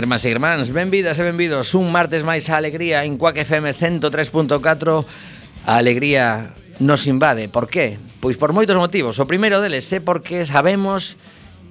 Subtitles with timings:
[0.00, 5.04] irmás e irmáns, benvidas e benvidos un martes máis a alegría en Cuac FM 103.4.
[5.68, 7.52] A alegría nos invade.
[7.52, 8.00] Por qué?
[8.24, 9.20] Pois por moitos motivos.
[9.20, 11.20] O primeiro deles é porque sabemos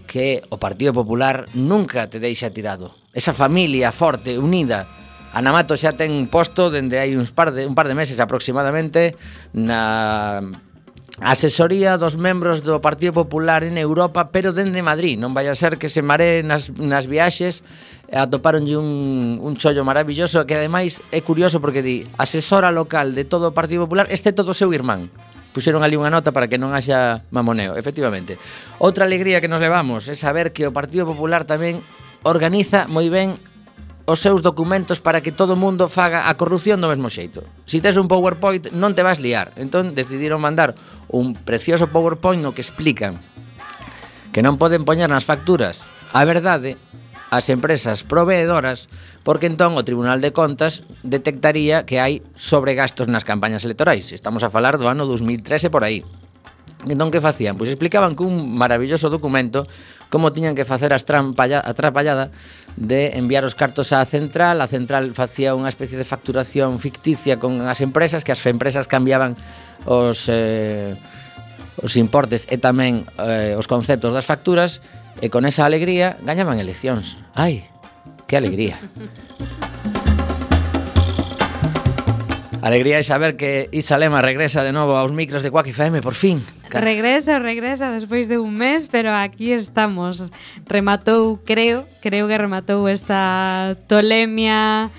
[0.06, 2.94] que o Partido Popular nunca te deixa tirado.
[3.18, 4.86] Esa familia forte, unida,
[5.30, 9.14] Anamato xa ten posto dende hai uns par de, un par de meses aproximadamente
[9.54, 10.42] na
[11.22, 15.20] asesoría dos membros do Partido Popular en Europa, pero dende Madrid.
[15.20, 17.62] Non vai a ser que se mare nas, nas viaxes
[18.10, 23.54] atopáronlle un, un chollo maravilloso que ademais é curioso porque di asesora local de todo
[23.54, 25.14] o Partido Popular exceto do seu irmán
[25.54, 28.38] puxeron ali unha nota para que non haxa mamoneo, efectivamente.
[28.78, 31.82] Outra alegría que nos levamos é saber que o Partido Popular tamén
[32.24, 33.38] organiza moi ben
[34.10, 37.46] os seus documentos para que todo o mundo faga a corrupción do mesmo xeito.
[37.70, 39.54] Si tes un PowerPoint non te vas liar.
[39.54, 40.74] Entón decidiron mandar
[41.14, 43.22] un precioso PowerPoint no que explican
[44.34, 46.82] que non poden poñer nas facturas a verdade
[47.30, 48.90] as empresas proveedoras
[49.22, 54.10] porque entón o Tribunal de Contas detectaría que hai sobregastos nas campañas electorais.
[54.10, 56.02] Estamos a falar do ano 2013 por aí.
[56.90, 57.62] Entón que facían?
[57.62, 59.70] Pois explicaban cun maravilloso documento
[60.10, 62.34] como tiñan que facer as trampalla, a trapallada
[62.80, 67.60] de enviar os cartos á central, a central facía unha especie de facturación ficticia con
[67.68, 69.36] as empresas, que as empresas cambiaban
[69.84, 70.96] os eh,
[71.84, 74.80] os importes e tamén eh, os conceptos das facturas
[75.20, 77.20] e con esa alegría gañaban eleccións.
[77.36, 77.68] Ai,
[78.32, 78.80] que alegría.
[82.62, 86.14] Alegría de saber que Isa Lema regresa de novo aos micros de Quack FM, por
[86.14, 86.44] fin.
[86.70, 90.30] Regresa, regresa despois de un mes, pero aquí estamos.
[90.68, 94.92] Rematou, creo, creo que rematou esta tolemia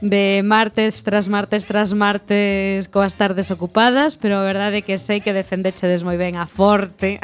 [0.00, 5.24] de martes tras martes tras martes coas tardes ocupadas, pero a verdade é que sei
[5.24, 7.16] que defendechedes moi ben a forte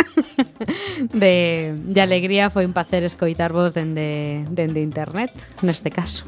[1.13, 5.31] de, de alegría foi un placer escoitarvos dende, dende internet,
[5.61, 6.25] neste caso.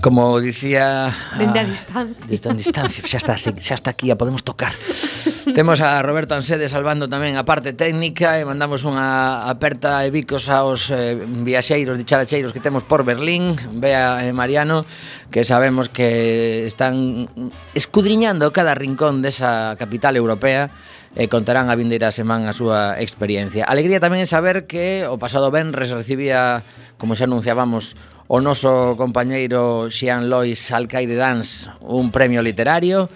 [0.00, 1.10] Como dicía...
[1.36, 2.26] Dende ah, a distancia.
[2.26, 4.70] Dende a distancia, xa está, xa está aquí, a podemos tocar.
[5.54, 10.46] Temos a Roberto Ansede salvando tamén a parte técnica e mandamos unha aperta e bicos
[10.52, 14.86] aos eh, viaxeiros dicharacheiros que temos por Berlín, Bea e Mariano,
[15.34, 17.26] que sabemos que están
[17.74, 20.70] escudriñando cada rincón desa capital europea
[21.18, 23.66] e contarán a vindeira semana a súa experiencia.
[23.66, 26.62] Alegría tamén é saber que o pasado venres recibía,
[27.00, 27.98] como xa anunciábamos,
[28.28, 33.08] o noso compañeiro Xian Lois Alcaide Dans un premio literario.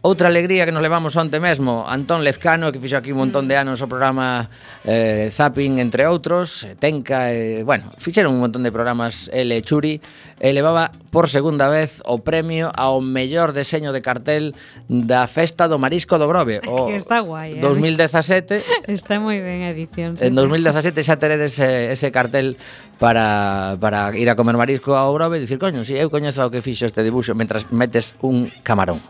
[0.00, 1.82] Outra alegría que nos levamos onte mesmo.
[1.82, 4.46] Antón Lezcano que fixo aquí un montón de anos o programa
[4.86, 9.98] eh, Zapping entre outros Tenca, eh, bueno, fixeron un montón de programas L Churi.
[10.38, 14.54] E levaba por segunda vez o premio ao mellor deseño de cartel
[14.86, 16.62] da Festa do Marisco do Grove.
[16.70, 17.60] O que está guai, eh?
[17.60, 22.54] 2017 Está moi ben a edición sí, En 2017 xa teredes ese, ese cartel
[23.02, 26.54] para, para ir a comer marisco ao Grove e dicir, coño, si eu coñezo o
[26.54, 29.02] que fixo este dibuixo mentras metes un camarón.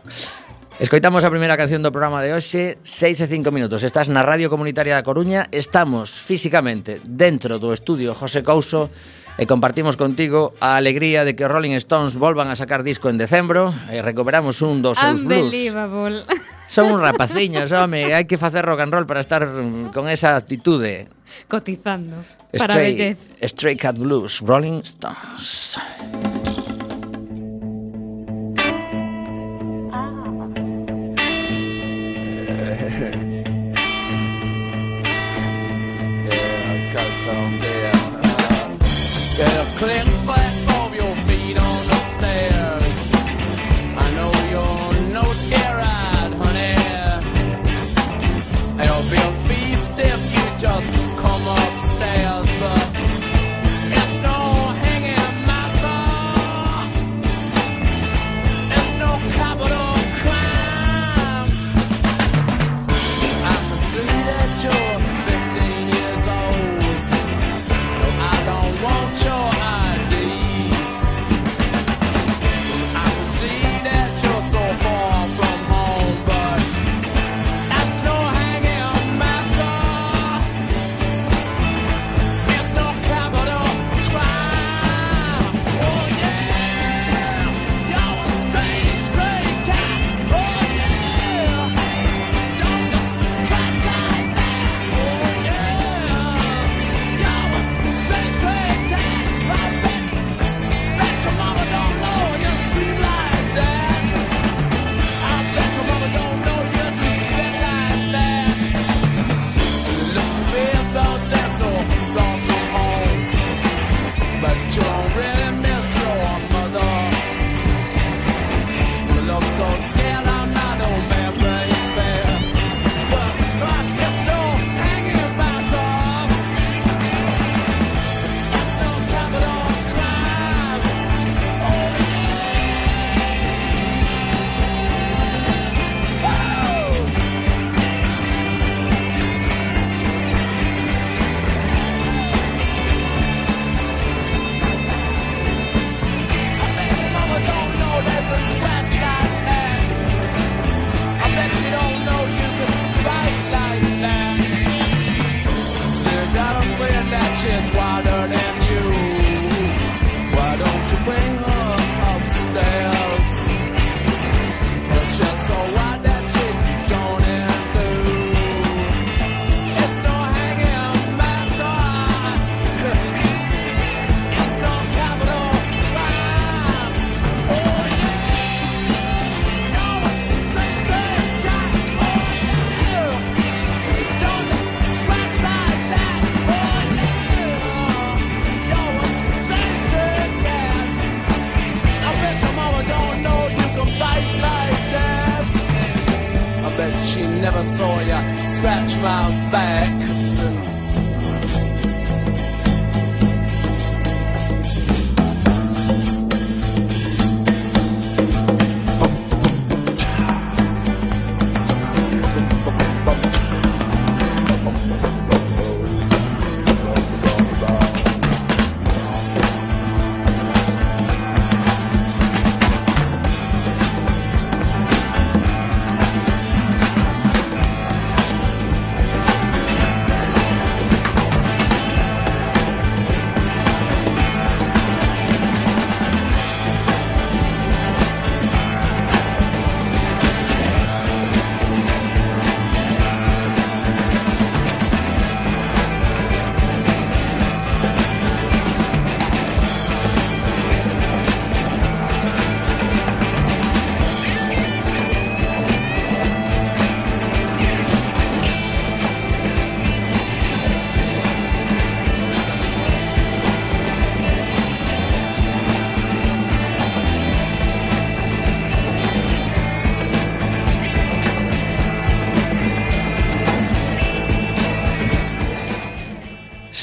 [0.79, 3.83] Escoitamos a primeira canción do programa de hoxe, 6 e 5 minutos.
[3.83, 8.87] Estás na Radio Comunitaria da Coruña, estamos físicamente dentro do estudio José Couso
[9.35, 13.19] e compartimos contigo a alegría de que os Rolling Stones volvan a sacar disco en
[13.19, 15.51] decembro e recuperamos un dos seus blues.
[15.51, 16.23] Unbelievable.
[16.71, 19.43] Son un rapaciños, home, hai que facer rock and roll para estar
[19.91, 21.11] con esa actitude.
[21.51, 22.23] Cotizando
[22.55, 23.19] Stray, para a bellez.
[23.43, 25.75] Stray Cat Blues, Rolling Stones.
[39.39, 40.18] Get a click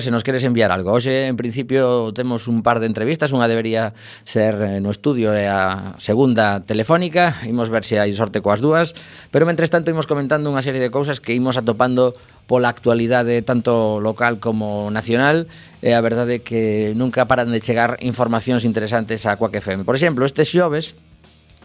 [0.00, 0.92] se nos queres enviar algo.
[0.92, 3.96] Hoxe, en principio, temos un par de entrevistas, unha debería
[4.28, 8.94] ser eh, no estudio e a segunda telefónica, imos ver se hai sorte coas dúas,
[9.32, 12.12] pero mentres tanto imos comentando unha serie de cousas que imos atopando
[12.44, 15.48] pola actualidade tanto local como nacional
[15.80, 19.88] e a verdade é que nunca paran de chegar informacións interesantes a Quack FM.
[19.88, 20.92] Por exemplo, este xoves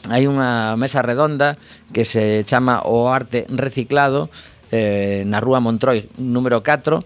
[0.07, 1.59] hai unha mesa redonda
[1.91, 4.31] que se chama O Arte Reciclado
[4.71, 7.01] eh, na rúa Montroi número 4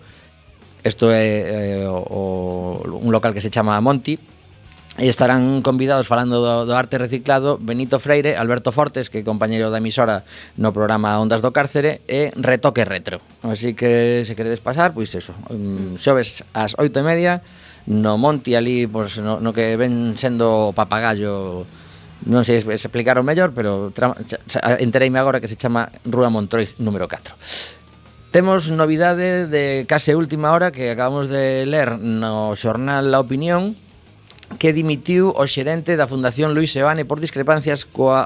[0.83, 4.19] isto é eh, o, o, un local que se chama Monti
[4.99, 9.73] e estarán convidados falando do, do arte reciclado Benito Freire, Alberto Fortes, que é compañeiro
[9.73, 10.21] da emisora
[10.61, 13.17] no programa Ondas do Cárcere, e Retoque Retro.
[13.41, 17.41] Así que se queredes pasar, pois eso, mm, xoves ás oito e media,
[17.89, 21.65] no Monti ali, pois, no, no que ven sendo papagallo
[22.25, 23.91] non sei explicar o mellor, pero
[24.79, 27.35] entereime agora que se chama Rúa Montroi número 4.
[28.33, 33.77] Temos novidade de case última hora que acabamos de ler no xornal La Opinión
[34.57, 38.25] que dimitiu o xerente da Fundación Luis Seoane por discrepancias coa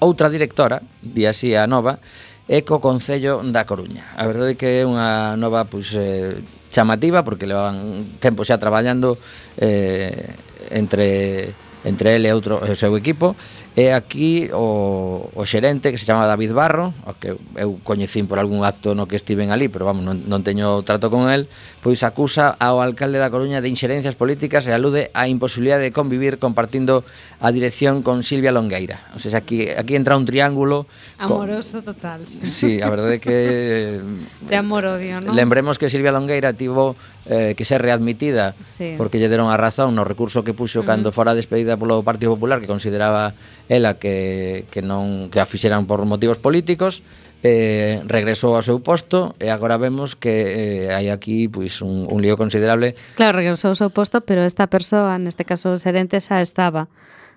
[0.00, 1.98] outra directora, di así a nova,
[2.46, 4.12] e co Concello da Coruña.
[4.14, 6.38] A verdade é que é unha nova pois, eh,
[6.70, 9.18] chamativa porque levan tempo xa traballando
[9.58, 10.36] eh,
[10.70, 11.56] entre
[11.86, 13.38] entre ele e outro o seu equipo
[13.78, 18.42] e aquí o, o xerente que se chama David Barro o que eu coñecín por
[18.42, 21.46] algún acto no que estiven ali pero vamos, non, non teño trato con el
[21.86, 26.42] pois acusa ao alcalde da Coruña de inxerencias políticas e alude á imposibilidade de convivir
[26.42, 27.06] compartindo
[27.38, 29.06] a dirección con Silvia Longueira.
[29.14, 30.90] O sea, aquí, aquí entra un triángulo...
[31.14, 31.94] Amoroso con...
[31.94, 32.26] total.
[32.26, 32.50] Sí.
[32.50, 34.02] sí, a verdade é que...
[34.50, 35.30] de amor-odio, non?
[35.30, 36.98] Lembremos que Silvia Longueira tivo
[37.30, 38.98] eh, que ser readmitida sí.
[38.98, 42.58] porque lle deron a razón no recurso que puxo cando fora despedida polo Partido Popular
[42.58, 43.30] que consideraba
[43.70, 47.06] ela que, que non que a fixeran por motivos políticos
[47.42, 52.18] eh, regresou ao seu posto e agora vemos que eh, hai aquí pois un, un
[52.20, 52.94] lío considerable.
[53.16, 56.88] Claro, regresou ao seu posto, pero esta persoa, neste caso o xerente, xa estaba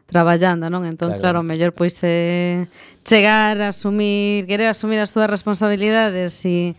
[0.10, 0.84] traballando, non?
[0.90, 2.66] Entón, claro, claro mellor pois eh,
[3.06, 6.74] chegar a asumir, querer asumir as túas responsabilidades e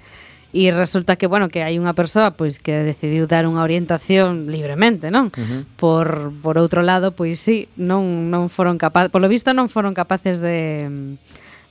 [0.52, 5.14] e resulta que, bueno, que hai unha persoa pois que decidiu dar unha orientación libremente,
[5.14, 5.30] non?
[5.30, 5.62] Uh -huh.
[5.78, 10.42] Por por outro lado, pois sí, non non foron capaz, polo visto non foron capaces
[10.42, 10.90] de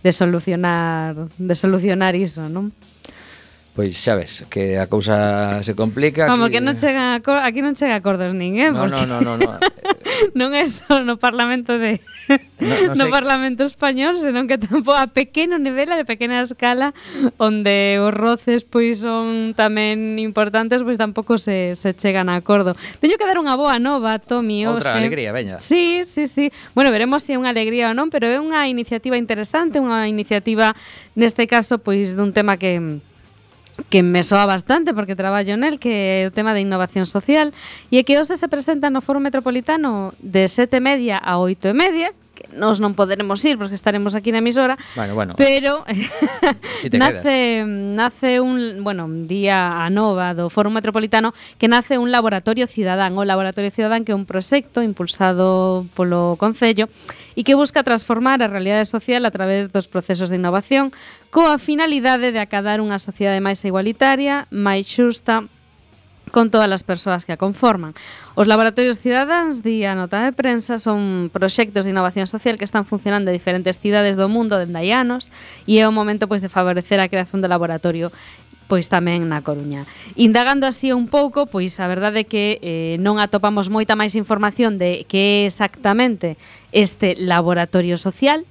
[0.04, 2.72] de solucionar de solucionar iso, non?
[3.80, 7.64] Pois xa ves, que a cousa se complica Como que, que non chega a aquí
[7.64, 8.76] non chega a acordos nin, eh?
[8.76, 9.56] Non, no, no, no, no.
[10.40, 12.04] non é só no Parlamento de
[12.60, 16.92] no, no, no Parlamento español, senón que tampo a pequeno nivel, a pequena escala
[17.40, 22.76] onde os roces pois son tamén importantes, pois tampouco se, se chegan a acordo.
[23.00, 25.00] Teño que dar unha boa nova, Tomi, Outra hoxe.
[25.00, 25.64] alegría, veña.
[25.64, 26.52] Sí, sí, sí.
[26.76, 30.04] Bueno, veremos se si é unha alegría ou non, pero é unha iniciativa interesante, unha
[30.12, 30.76] iniciativa
[31.16, 33.00] neste caso pois dun tema que
[33.88, 37.56] que me soa bastante porque traballo nel que é o tema de innovación social
[37.88, 41.72] e é que hoxe se presenta no Foro Metropolitano de sete e media a oito
[41.72, 42.12] e media
[42.54, 44.78] nos non poderemos ir porque estaremos aquí na emisora.
[44.96, 45.32] Bueno, bueno.
[45.38, 45.86] Pero
[46.82, 47.68] si nace quedas.
[47.68, 53.18] nace un, bueno, un día a nova do Foro Metropolitano que nace un laboratorio cidadán,
[53.18, 56.90] o laboratorio cidadán que é un proxecto impulsado polo concello
[57.38, 60.92] e que busca transformar a realidade social a través dos procesos de innovación
[61.30, 65.46] coa finalidade de acadar unha sociedade máis igualitaria, máis xusta,
[66.30, 67.94] con todas as persoas que a conforman.
[68.38, 73.30] Os Laboratorios Cidadáns, día nota de prensa, son proxectos de innovación social que están funcionando
[73.30, 75.28] en diferentes cidades do mundo dende hai anos
[75.66, 78.14] e é o momento pois de favorecer a creación do laboratorio
[78.70, 79.90] pois tamén na Coruña.
[80.14, 84.78] Indagando así un pouco, pois a verdade é que eh, non atopamos moita máis información
[84.78, 86.38] de que é exactamente
[86.70, 88.46] este laboratorio social,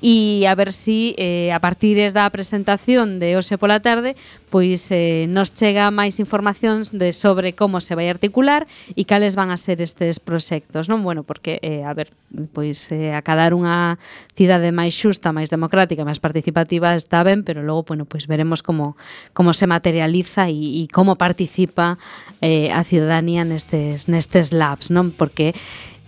[0.00, 4.14] e a ver si eh, a partir da presentación de hoxe pola tarde
[4.48, 9.50] pois eh, nos chega máis información de sobre como se vai articular e cales van
[9.50, 11.02] a ser estes proxectos, non?
[11.02, 12.14] Bueno, porque eh, a ver,
[12.54, 13.98] pois eh, acadar unha
[14.38, 18.94] cidade máis xusta, máis democrática, máis participativa está ben, pero logo bueno, pois veremos como
[19.34, 21.98] como se materializa e, e como participa
[22.40, 25.10] eh, a ciudadanía nestes nestes labs, non?
[25.10, 25.52] Porque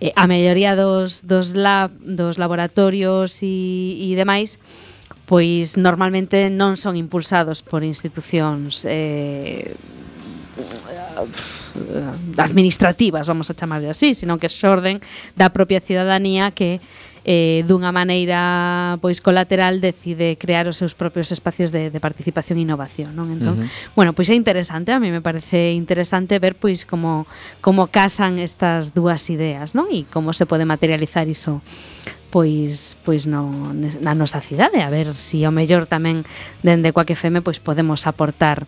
[0.00, 4.58] eh, a maioría dos, dos, lab, dos laboratorios e, e demais
[5.30, 9.78] pois normalmente non son impulsados por institucións eh,
[12.36, 14.98] administrativas, vamos a chamarle así, sino que xorden
[15.38, 16.82] da propia cidadanía que
[17.24, 22.64] eh, dunha maneira pois colateral decide crear os seus propios espacios de, de participación e
[22.64, 23.28] innovación, non?
[23.28, 23.92] Entón, uh -huh.
[23.96, 27.28] bueno, pois é interesante, a mí me parece interesante ver pois como
[27.60, 29.88] como casan estas dúas ideas, non?
[29.92, 31.60] E como se pode materializar iso
[32.30, 36.22] pois pois no na nosa cidade, a ver se si ao mellor tamén
[36.62, 38.64] dende Coaque FM pois podemos aportar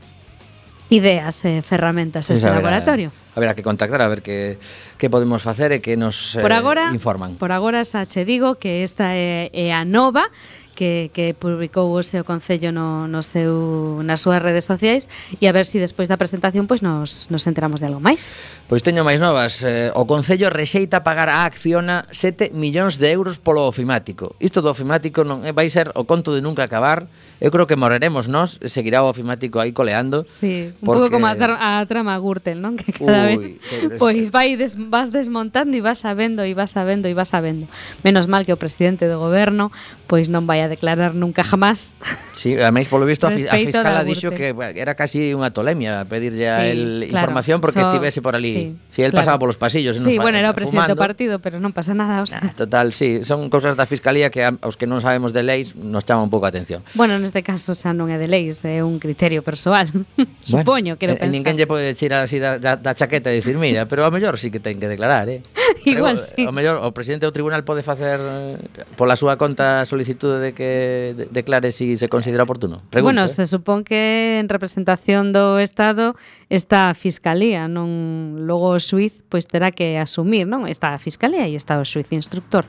[0.92, 4.58] ideas e eh, ferramentas a este laboratorio haberá que contactar a ver que,
[4.98, 7.36] que podemos facer e que nos por eh, agora, eh, informan.
[7.40, 10.28] Por agora xa che digo que esta é, é a nova
[10.74, 15.08] que, que publicou o seu Concello no, no seu, nas súas redes sociais
[15.40, 18.28] e a ver se si despois da presentación pois nos, nos enteramos de algo máis.
[18.68, 19.64] Pois teño máis novas.
[19.64, 24.36] Eh, o Concello rexeita pagar a Acciona 7 millóns de euros polo ofimático.
[24.36, 27.08] Isto do ofimático non eh, vai ser o conto de nunca acabar.
[27.42, 30.24] Eu creo que morreremos nós, seguirá o ofimático aí coleando.
[30.28, 31.08] Sí, un porque...
[31.08, 32.78] pouco como a, tra a trama Gürtel, non?
[32.78, 33.36] Que uh, cada, sabe?
[33.38, 33.60] Uy,
[33.98, 37.66] pois vai des, vas desmontando e vas sabendo e vas sabendo e vas sabendo.
[38.02, 39.70] Menos mal que o presidente do goberno
[40.12, 41.96] pois non vai a declarar nunca jamás.
[42.36, 46.52] Sí, ademais, polo visto, a, a fiscala dixo que era casi unha tolemia pedirlle sí,
[46.52, 48.52] a el claro, información porque so, estivese por ali.
[48.52, 49.24] Sí, sí el claro.
[49.24, 49.96] pasaba polos pasillos.
[49.96, 52.20] Sí, bueno, era o presidente do partido, pero non pasa nada.
[52.20, 52.44] O sea.
[52.44, 56.04] ah, total, sí, son cousas da fiscalía que aos que non sabemos de leis nos
[56.04, 56.84] chama un pouco a atención.
[56.92, 59.88] Bueno, neste caso xa non é de leis, é un criterio persoal.
[60.42, 61.32] Bueno, Supoño, quero eh, pensar.
[61.32, 64.36] Ninguén lle pode dicir así da, da, da chaqueta e dicir, mira, pero a mellor
[64.36, 65.40] sí que ten que declarar, eh?
[65.86, 66.42] Igual pero, eh, sí.
[66.44, 68.58] O mellor o presidente do tribunal pode facer eh,
[68.98, 72.82] pola súa conta solicitude de que de, declare si se considera oportuno?
[72.90, 73.28] Pregunto, bueno, eh?
[73.28, 76.18] se supón que en representación do Estado
[76.50, 80.66] está a Fiscalía, non logo o Suiz pois terá que asumir, non?
[80.66, 82.66] Está a Fiscalía e está o Suiz instructor.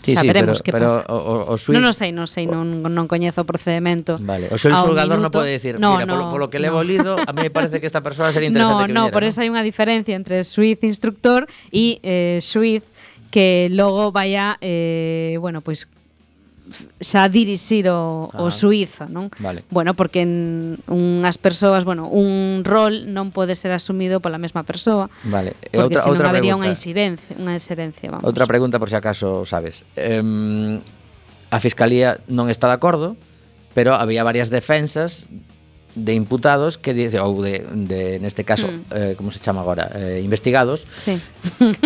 [0.00, 1.12] Sí, xa sí, veremos sí, pero, que pero pasa.
[1.12, 1.76] O, o, o Suiz...
[1.76, 4.16] Non, non sei, non sei, non, non coñezo o procedimento.
[4.16, 6.88] Vale, o seu xulgador non pode dicir, no, mira, no, polo, polo que levo no.
[6.88, 9.22] lido, a mí me parece que esta persoa sería interesante no, que No, viniera, por
[9.28, 12.88] eso hai unha diferencia entre Suiz instructor e eh, Suiz
[13.28, 15.99] que logo vaya eh, bueno, pois pues,
[17.00, 18.42] xa dirixir o, Ajá.
[18.42, 19.30] o suizo, non?
[19.38, 19.66] Vale.
[19.70, 25.10] Bueno, porque en unhas persoas, bueno, un rol non pode ser asumido pola mesma persoa.
[25.26, 25.58] Vale.
[25.70, 26.66] E outra outra habería pregunta.
[26.66, 28.26] unha incidencia, unha incidencia, vamos.
[28.26, 29.82] Outra pregunta por se si acaso sabes.
[29.98, 30.22] Eh,
[31.50, 33.18] a fiscalía non está de acordo,
[33.74, 35.26] pero había varias defensas
[35.94, 38.82] de imputados que dice ou de, de neste caso, mm.
[38.94, 41.18] eh, como se chama agora, eh, investigados, sí.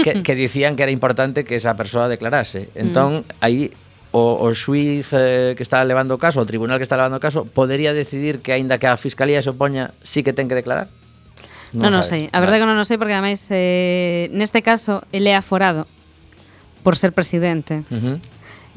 [0.04, 2.68] que, que dicían que era importante que esa persoa declarase.
[2.74, 2.90] Hmm.
[2.90, 3.40] Entón, mm.
[3.40, 3.72] aí
[4.14, 7.22] o, o xuiz eh, que está levando o caso, o tribunal que está levando o
[7.22, 10.86] caso, podería decidir que aínda que a Fiscalía se opoña, sí que ten que declarar?
[11.74, 12.30] Non, non, sei.
[12.30, 15.90] A verdade é que non o sei porque ademais eh, neste caso ele é aforado
[16.86, 17.82] por ser presidente.
[17.90, 18.16] Uh -huh.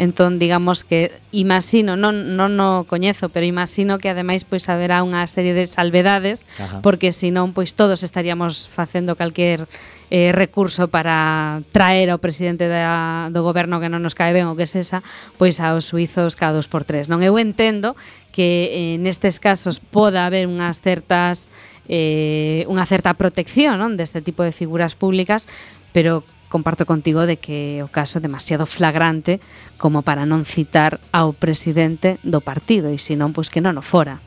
[0.01, 5.21] Entón, digamos que imagino, non, non o coñezo, pero imagino que ademais pois haberá unha
[5.29, 6.81] serie de salvedades Ajá.
[6.81, 9.69] porque senón pois todos estaríamos facendo calquer
[10.09, 14.55] eh, recurso para traer ao presidente da, do goberno que non nos cae ben o
[14.55, 15.03] que sexa,
[15.35, 17.11] pois aos suizos cada dos por tres.
[17.11, 17.95] Non eu entendo
[18.31, 21.51] que eh, nestes casos poda haber unhas certas
[21.87, 23.95] eh, unha certa protección non?
[23.95, 25.47] deste tipo de figuras públicas,
[25.91, 29.43] pero comparto contigo de que o caso é demasiado flagrante
[29.75, 34.23] como para non citar ao presidente do partido e senón pois que non o fora.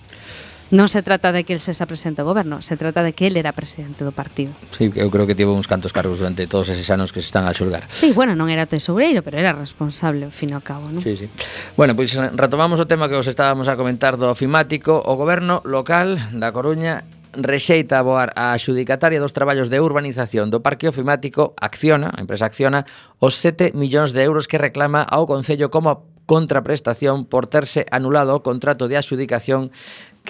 [0.70, 3.34] Non se trata de que el sesa presente o goberno, se trata de que el
[3.34, 4.54] era presidente do partido.
[4.70, 7.50] Sí, eu creo que tivo uns cantos cargos durante todos eses anos que se están
[7.50, 7.90] a xulgar.
[7.90, 11.02] Sí, bueno, non era tesoureiro, pero era responsable, ao fin e ao cabo, non?
[11.02, 11.26] Sí, sí.
[11.74, 15.02] Bueno, pois pues, retomamos o tema que os estábamos a comentar do ofimático.
[15.02, 17.02] O goberno local da Coruña
[17.34, 22.86] rexeita aboar a xudicataria dos traballos de urbanización do Parque Ofimático Acciona, a empresa Acciona,
[23.18, 28.42] os 7 millóns de euros que reclama ao Concello como contraprestación por terse anulado o
[28.46, 29.74] contrato de adxudicación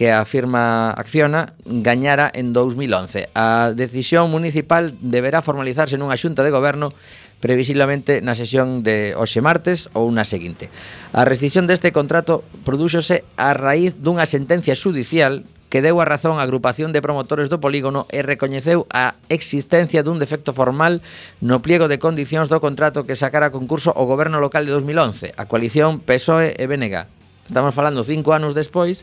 [0.00, 3.28] que a firma Acciona gañara en 2011.
[3.36, 6.96] A decisión municipal deberá formalizarse nunha xunta de goberno
[7.44, 10.72] previsiblemente na sesión de hoxe martes ou na seguinte.
[11.12, 16.48] A rescisión deste contrato prodúxose a raíz dunha sentencia judicial que deu a razón a
[16.48, 21.04] agrupación de promotores do polígono e recoñeceu a existencia dun defecto formal
[21.44, 25.36] no pliego de condicións do contrato que sacara a concurso o goberno local de 2011,
[25.36, 27.20] a coalición PSOE e BNG.
[27.50, 29.02] Estamos falando cinco anos despois,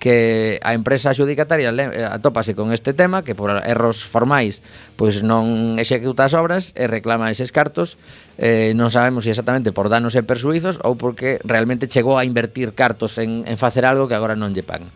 [0.00, 4.64] que a empresa adjudicataria eh, atópase con este tema que por erros formais
[4.96, 8.00] pois non executa as obras e reclama eses cartos
[8.40, 12.72] eh, non sabemos se exactamente por danos e persuizos ou porque realmente chegou a invertir
[12.72, 14.88] cartos en, en facer algo que agora non lle pagan.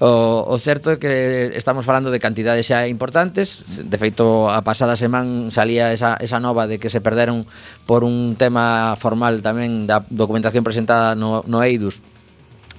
[0.00, 3.84] O, o certo é que estamos falando de cantidades xa importantes.
[3.84, 7.44] De feito, a pasada semana salía esa, esa nova de que se perderon
[7.84, 12.00] Por un tema formal tamén da documentación presentada no, no EIDUS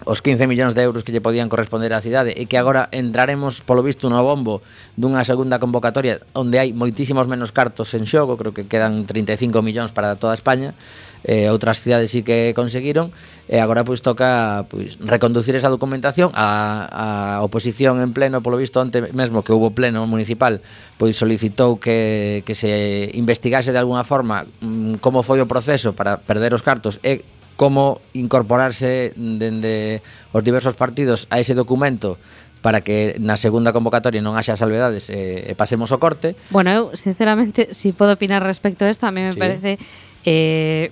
[0.06, 3.62] os 15 millóns de euros que lle podían corresponder á cidade e que agora entraremos
[3.62, 4.66] polo visto no bombo
[4.98, 9.94] dunha segunda convocatoria onde hai moitísimos menos cartos en xogo, creo que quedan 35 millóns
[9.94, 10.74] para toda España,
[11.22, 13.14] eh, outras cidades sí que conseguiron
[13.46, 16.34] e agora pois toca pois, reconducir esa documentación.
[16.34, 20.66] A, a oposición en pleno, polo visto ante mesmo que houve pleno municipal
[20.98, 26.18] pois solicitou que, que se investigase de alguna forma mm, como foi o proceso para
[26.18, 27.22] perder os cartos e
[27.62, 30.02] como incorporarse dende
[30.34, 32.17] os diversos partidos a ese documento
[32.65, 36.34] para que na segunda convocatoria non haxa salvedades e, e pasemos o corte.
[36.50, 39.38] Bueno, eu sinceramente, si podo opinar respecto a isto, a mí me sí.
[39.38, 39.78] parece
[40.26, 40.89] eh,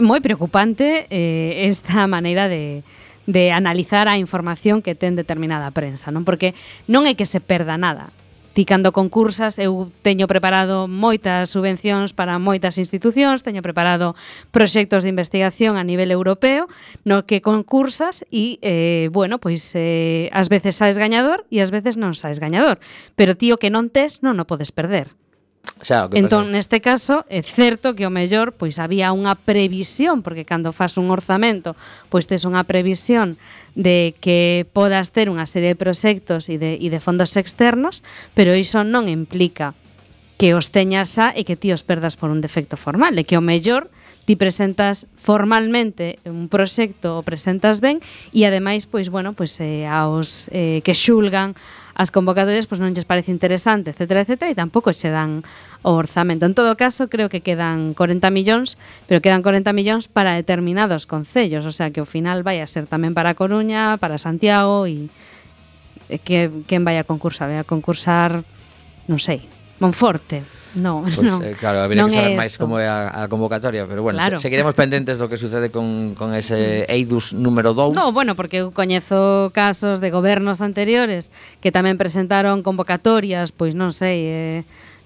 [0.00, 2.80] moi preocupante eh, esta maneira de,
[3.28, 6.24] de analizar a información que ten determinada prensa, non?
[6.24, 6.56] Porque
[6.88, 8.08] non é que se perda nada,
[8.54, 14.14] Ti cando concursas eu teño preparado moitas subvencións para moitas institucións, teño preparado
[14.54, 16.70] proxectos de investigación a nivel europeo
[17.02, 21.98] no que concursas e eh, bueno, pois eh, ás veces saes gañador e ás veces
[21.98, 22.78] non saes gañador,
[23.18, 25.10] pero ti o que non tes non o podes perder.
[25.84, 26.54] Xa, o que entón, pasa.
[26.56, 31.12] neste caso, é certo que o mellor pois había unha previsión, porque cando fas un
[31.12, 31.76] orzamento,
[32.08, 33.36] pois tes unha previsión
[33.76, 38.00] de que podas ter unha serie de proxectos e de, e de fondos externos,
[38.32, 39.76] pero iso non implica
[40.40, 43.36] que os teñas xa e que ti os perdas por un defecto formal, e que
[43.38, 43.92] o mellor
[44.24, 48.00] ti presentas formalmente un proxecto, o presentas ben
[48.32, 51.52] e ademais pois bueno, pois eh, aos eh, que xulgan
[51.94, 55.46] as convocatorias pois non lles parece interesante, etcétera, etcétera, e tampouco se dan
[55.86, 56.42] o orzamento.
[56.42, 58.74] En todo caso, creo que quedan 40 millóns,
[59.06, 62.90] pero quedan 40 millóns para determinados concellos, o sea que ao final vai a ser
[62.90, 65.06] tamén para Coruña, para Santiago e
[66.26, 68.42] que quen vai a concursar, vai a concursar,
[69.06, 69.46] non sei,
[69.78, 70.63] Monforte.
[70.74, 71.38] No, pois, non.
[71.42, 74.42] Eh, claro, habría non que saber máis como é a, a convocatoria, pero bueno, claro.
[74.42, 77.94] se, seguiremos pendentes do que sucede con, con ese EIDUS número 2.
[77.94, 81.30] No, bueno, porque eu coñezo casos de gobernos anteriores
[81.62, 84.60] que tamén presentaron convocatorias, pois non sei, eh,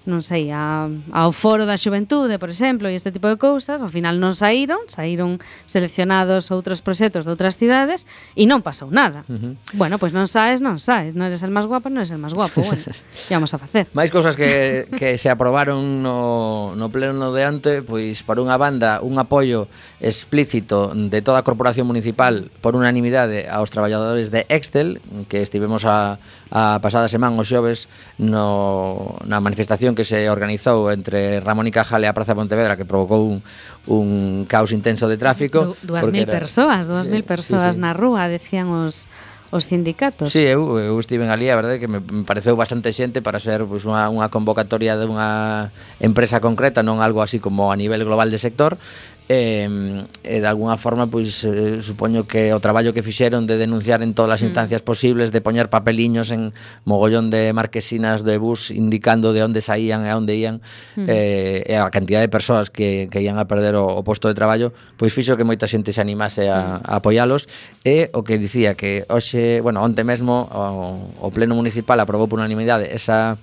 [0.09, 3.87] non sei, a, ao foro da xuventude, por exemplo, e este tipo de cousas, ao
[3.87, 5.37] final non saíron, saíron
[5.69, 9.23] seleccionados outros proxectos de outras cidades e non pasou nada.
[9.29, 9.53] Uh -huh.
[9.77, 12.33] Bueno, pois non saes, non saes, non eres el máis guapo, non eres el máis
[12.33, 12.81] guapo, bueno,
[13.29, 13.85] que vamos a facer.
[13.93, 18.99] Máis cousas que, que se aprobaron no, no pleno de ante, pois para unha banda
[19.05, 19.69] un apoio
[20.01, 26.19] explícito de toda a corporación municipal por unanimidade aos traballadores de Excel, que estivemos a
[26.49, 27.85] a pasada semana o xoves
[28.17, 32.73] no, na manifestación que se organizou entre Ramón y Cajal e a Praza de Pontevedra
[32.73, 33.45] que provocou un,
[33.85, 35.77] un caos intenso de tráfico.
[35.77, 36.33] Du, dúas mil era...
[36.33, 37.85] persoas, dúas sí, mil persoas sí, sí.
[37.85, 39.05] na rúa, decían os
[39.49, 40.29] os sindicatos.
[40.29, 43.41] Sí, eu, eu estive en ali, a verdade que me, me pareceu bastante xente para
[43.41, 48.29] ser pois, unha, unha convocatoria dunha empresa concreta, non algo así como a nivel global
[48.29, 48.77] de sector,
[49.29, 49.69] e,
[50.25, 54.17] e de alguna forma pois eh, supoño que o traballo que fixeron de denunciar en
[54.17, 54.49] todas as mm.
[54.49, 54.89] instancias mm.
[54.89, 56.49] posibles, de poñer papeliños en
[56.83, 60.65] mogollón de marquesinas de bus indicando de onde saían e onde ían,
[60.97, 61.05] mm.
[61.05, 64.33] eh, e a cantidad de persoas que, que ían a perder o, o posto de
[64.33, 67.45] traballo, pois fixo que moita xente se animase a, a apoialos
[67.85, 72.41] e o que dicía que hoxe, bueno, onte mesmo o, o pleno municipal aprobou por
[72.41, 73.37] unanimidade esa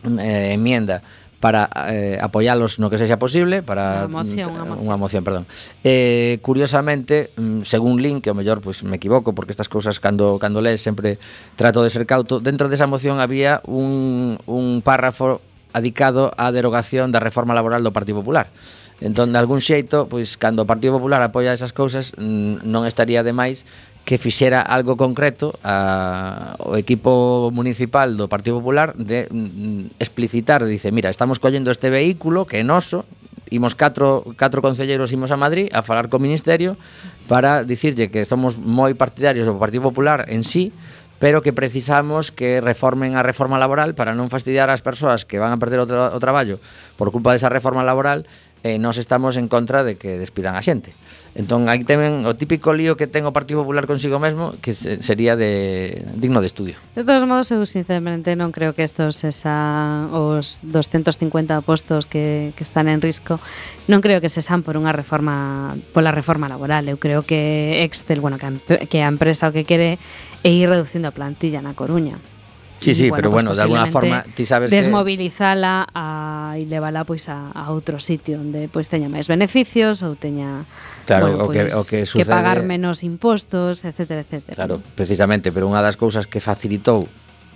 [0.00, 1.04] eh, enmienda
[1.40, 5.44] para eh, apoialos no que sexa posible para unha moción, unha moción, unha moción perdón.
[5.80, 10.36] Eh, curiosamente, mm, según Lin, que o mellor pues, me equivoco porque estas cousas cando
[10.36, 11.16] cando lees sempre
[11.56, 15.40] trato de ser cauto, dentro desa moción había un, un párrafo
[15.72, 18.52] adicado á derogación da reforma laboral do Partido Popular.
[19.00, 23.24] Entón, de algún xeito, pois cando o Partido Popular apoia esas cousas, mm, non estaría
[23.24, 23.64] de máis
[24.04, 30.64] que fixera algo concreto a, o equipo municipal do Partido Popular de mm, mm, explicitar,
[30.66, 33.06] dice, mira, estamos collendo este vehículo que é noso,
[33.50, 36.78] imos catro, catro concelleiros imos a Madrid a falar co Ministerio
[37.26, 40.74] para dicirlle que somos moi partidarios do Partido Popular en sí,
[41.20, 45.52] pero que precisamos que reformen a reforma laboral para non fastidiar as persoas que van
[45.52, 46.56] a perder o, tra o traballo
[46.96, 48.24] por culpa desa reforma laboral,
[48.64, 50.96] eh, nos estamos en contra de que despidan a xente.
[51.34, 54.98] Entón, aí temen o típico lío que ten o Partido Popular consigo mesmo que se,
[54.98, 56.74] sería de digno de estudio.
[56.98, 62.64] De todos modos, eu sinceramente non creo que estos esa, os 250 postos que, que
[62.66, 63.38] están en risco
[63.86, 66.90] non creo que se san por unha reforma pola reforma laboral.
[66.90, 68.52] Eu creo que Excel, bueno, que a,
[68.90, 70.02] que a empresa o que quere
[70.42, 72.18] é ir reducindo a plantilla na Coruña.
[72.80, 74.90] Sí, sí, bueno, pero pues bueno, de alguna forma, ti sabes que- que...
[75.94, 80.64] a, e levala pois a, a outro sitio onde pois teña máis beneficios ou teña
[81.04, 82.24] Claro, bueno, o, que, pois, o que, sucede...
[82.24, 84.56] que pagar menos impostos, etcétera, etcétera.
[84.56, 87.04] Claro, precisamente, pero unha das cousas que facilitou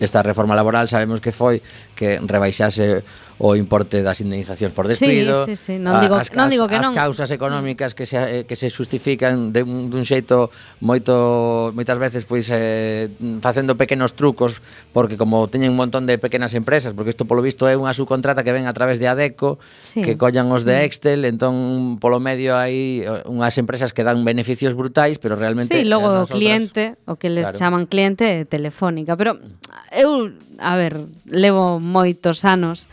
[0.01, 1.63] esta reforma laboral sabemos que foi
[1.95, 3.05] que rebaixase
[3.39, 5.45] o importe das indemnizacións por despido.
[5.45, 5.79] Sí, sí, sí.
[5.83, 6.95] non digo, as, non digo que as, non.
[6.95, 12.23] As causas económicas que se que se justifican de un, dun xeito moito moitas veces
[12.23, 13.11] pois eh,
[13.43, 14.63] facendo pequenos trucos
[14.95, 18.47] porque como teñen un montón de pequenas empresas, porque isto polo visto é unha subcontrata
[18.47, 20.07] que ven a través de Adeco, sí.
[20.07, 20.87] que collan os de mm.
[20.87, 25.83] Excel, entón polo medio hai eh, unhas empresas que dan beneficios brutais, pero realmente Sí,
[25.83, 27.59] logo o cliente, outras, o que les claro.
[27.59, 29.43] chaman cliente é telefónica, pero
[29.93, 32.89] eu, a ver, levo moitos anos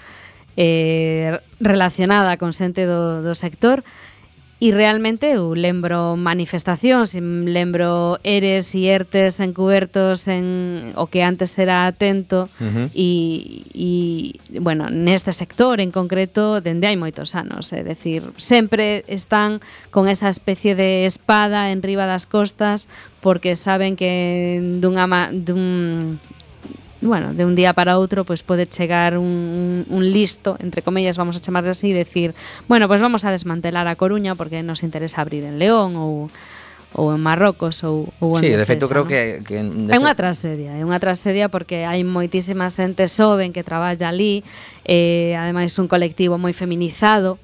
[0.58, 3.84] eh, relacionada con xente do, do sector
[4.62, 11.89] e realmente eu lembro manifestacións, lembro eres e ertes encubertos en o que antes era
[11.89, 12.88] atento uh -huh.
[12.93, 13.89] e, e,
[14.62, 20.30] bueno, neste sector en concreto dende hai moitos anos, é decir, sempre están con esa
[20.30, 22.86] especie de espada en riba das costas
[23.17, 26.21] porque saben que dunha ma, dun
[27.02, 31.36] bueno, de un día para outro pues pode chegar un, un listo, entre comillas, vamos
[31.36, 32.38] a chamarle así, e decir,
[32.70, 36.30] bueno, pues vamos a desmantelar a Coruña porque nos interesa abrir en León ou
[36.94, 39.10] ou en Marrocos ou, ou onde Sí, de feito, creo ¿no?
[39.10, 39.64] que, que.
[39.64, 44.44] É unha tragedia, é unha tragedia porque hai moitísima xente xoven que traballa ali,
[44.84, 47.40] eh, ademais un colectivo moi feminizado,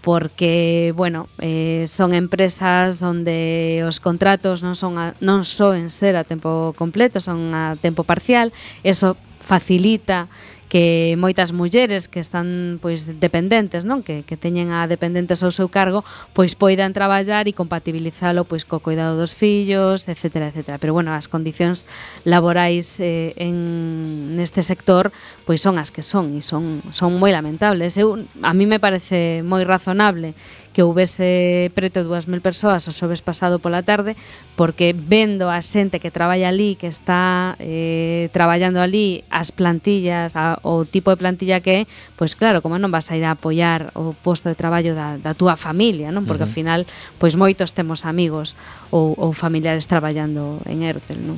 [0.00, 6.24] porque, bueno, eh, son empresas onde os contratos non son a, non soen ser a
[6.24, 10.28] tempo completo, son a tempo parcial, eso facilita
[10.70, 14.06] que moitas mulleres que están pois dependentes, non?
[14.06, 18.78] Que, que teñen a dependentes ao seu cargo, pois poidan traballar e compatibilizalo pois co
[18.78, 20.78] cuidado dos fillos, etcétera, etcétera.
[20.78, 21.90] Pero bueno, as condicións
[22.22, 25.10] laborais eh, en neste sector
[25.42, 27.98] pois son as que son e son son moi lamentables.
[27.98, 28.14] Eu
[28.46, 30.38] a mí me parece moi razonable
[30.80, 34.16] que houvese preto 2000 persoas o xoves pasado pola tarde
[34.56, 40.56] porque vendo a xente que traballa ali, que está eh, traballando ali, as plantillas, a,
[40.64, 43.92] o tipo de plantilla que é, pois claro, como non vas a ir a apoiar
[43.92, 46.24] o posto de traballo da, da túa familia, non?
[46.24, 46.56] Porque uh -huh.
[46.56, 46.80] ao final,
[47.20, 48.56] pois moitos temos amigos
[48.88, 51.36] ou, ou familiares traballando en Ertel, non?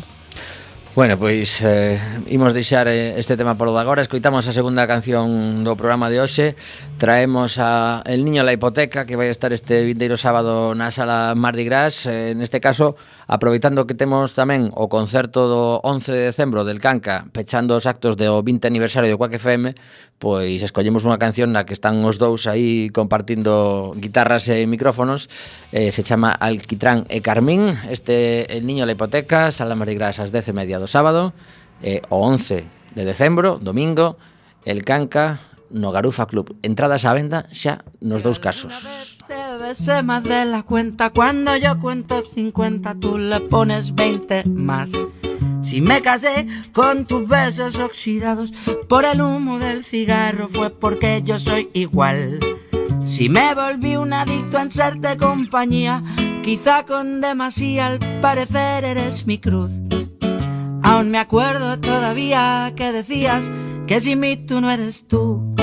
[0.94, 1.96] Bueno, pois eh,
[2.28, 4.02] imos deixar eh, este tema polo de agora.
[4.05, 6.52] Escoitamos a segunda canción do programa de hoxe.
[7.00, 11.33] Traemos a El Niño a la Hipoteca Que vai estar este vindeiro sábado na sala
[11.33, 12.05] Mardi Gras.
[12.05, 12.92] Eh, Neste caso,
[13.24, 18.20] aproveitando que temos tamén o concerto do 11 de decembro del Canca Pechando os actos
[18.20, 19.72] do 20 aniversario do Quack FM
[20.20, 25.26] Pois escollemos unha canción na que están os dous aí compartindo guitarras e micrófonos.
[25.74, 27.74] Eh, Se chama Alquitrán e Carmín.
[27.90, 31.31] Este El Niño a la Hipoteca, sala Mardi Gras ás 10 e media do sábado
[31.87, 32.66] eh, O 11
[32.99, 34.18] de decembro, domingo
[34.66, 35.38] El Canca
[35.71, 38.75] no Garufa Club Entradas á venda xa nos dous casos
[39.31, 41.11] Te más de la cuenta.
[41.11, 44.92] Cuando yo cuento 50, tú le pones 20 más.
[45.62, 48.53] Si me casé con tus besos oxidados
[48.88, 52.40] por el humo del cigarro, fue porque yo soy igual.
[53.05, 56.03] Si me volví un adicto en serte compañía,
[56.42, 59.71] quizá con demasía, al parecer eres mi cruz.
[61.05, 63.51] Me acuerdo todavía que decías
[63.87, 65.55] que sin mí tú no eres tú.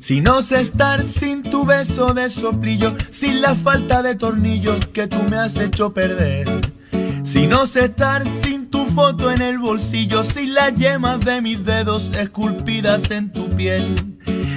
[0.00, 5.06] Si no sé estar sin tu beso de soplillo, sin la falta de tornillos que
[5.06, 6.48] tú me has hecho perder.
[7.22, 11.64] Si no sé estar sin tu foto en el bolsillo, sin las yemas de mis
[11.64, 13.94] dedos esculpidas en tu piel.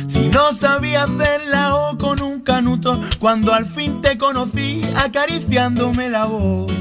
[0.08, 6.10] Si no sabía hacer la O con un canuto, cuando al fin te conocí acariciándome
[6.10, 6.72] la voz.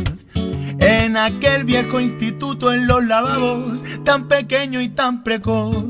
[0.83, 5.87] En aquel viejo instituto en los lavabos, tan pequeño y tan precoz.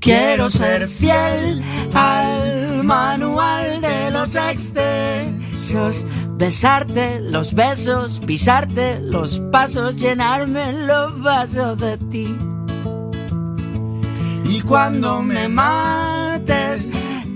[0.00, 1.62] Quiero ser fiel
[1.94, 6.06] al manual de los excesos.
[6.36, 12.36] Besarte los besos, pisarte los pasos, llenarme los vasos de ti.
[14.44, 16.88] Y cuando me mates,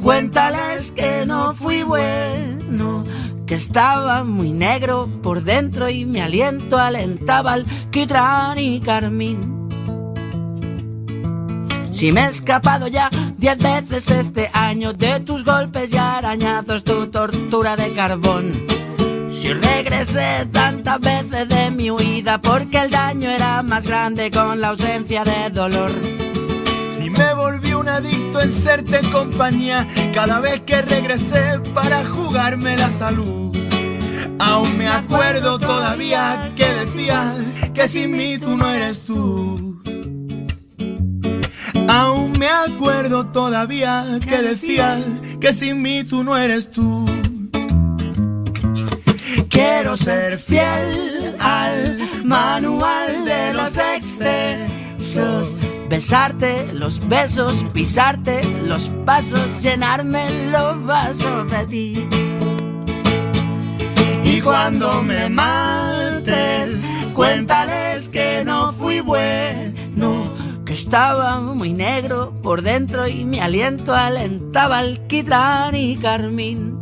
[0.02, 3.04] cuéntales que no fui bueno,
[3.48, 9.68] que estaba muy negro por dentro y mi aliento alentaba alquitrán y carmín.
[11.90, 13.08] Si me he escapado ya
[13.38, 18.52] diez veces este año de tus golpes y arañazos, tu tortura de carbón.
[19.28, 24.68] Si regresé tantas veces de mi huida porque el daño era más grande con la
[24.68, 25.90] ausencia de dolor.
[27.50, 33.56] Volví un adicto en serte en compañía cada vez que regresé para jugarme la salud.
[34.38, 37.36] Aún me acuerdo todavía que decías
[37.72, 39.80] que sin mí tú no eres tú.
[41.88, 45.02] Aún me acuerdo todavía que decías
[45.40, 47.06] que sin mí tú no eres tú.
[49.48, 55.56] Quiero ser fiel al manual de los excesos.
[55.88, 62.08] Besarte los besos, pisarte los pasos, llenarme los vasos de ti.
[64.22, 66.78] Y cuando me mates,
[67.14, 70.24] cuéntales que no fui bueno,
[70.66, 76.78] que estaba muy negro por dentro y mi aliento alentaba alquitrán y carmín.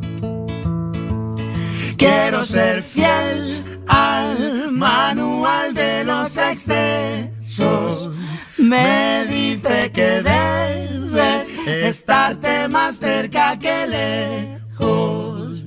[1.96, 8.25] Quiero ser fiel al manual de los excesos.
[8.58, 15.62] Me dice que debes estarte más cerca que lejos.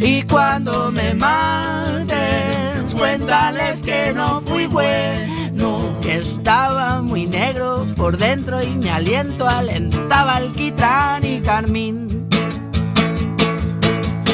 [0.00, 8.62] Y cuando me mates, cuéntales que no fui bueno, que estaba muy negro por dentro
[8.62, 12.28] y mi aliento alentaba alquitrán y carmín.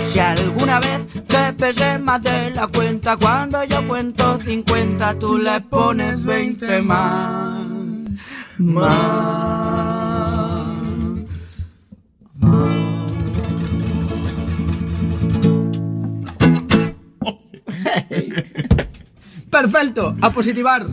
[0.05, 5.61] Si alguna vez te pesé más de la cuenta, cuando yo cuento 50, tú le
[5.63, 7.78] pones 20 más.
[8.59, 8.91] Ma.
[19.51, 20.85] Perfecto, a positivar.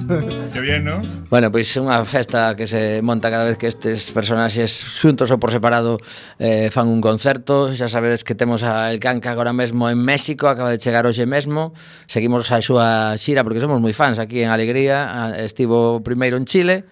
[0.54, 1.02] Qué bien, ¿no?
[1.30, 5.42] Bueno, pois pues, unha festa que se monta cada vez que estes personaxes xuntos ou
[5.42, 6.00] por separado
[6.38, 7.76] eh, fan un concerto.
[7.76, 11.28] Xa sabedes que temos a El Canca agora mesmo en México, acaba de chegar hoxe
[11.28, 11.76] mesmo.
[12.08, 15.12] Seguimos a súa xira porque somos moi fans aquí en Alegría.
[15.12, 16.88] Ah, estivo primeiro en Chile,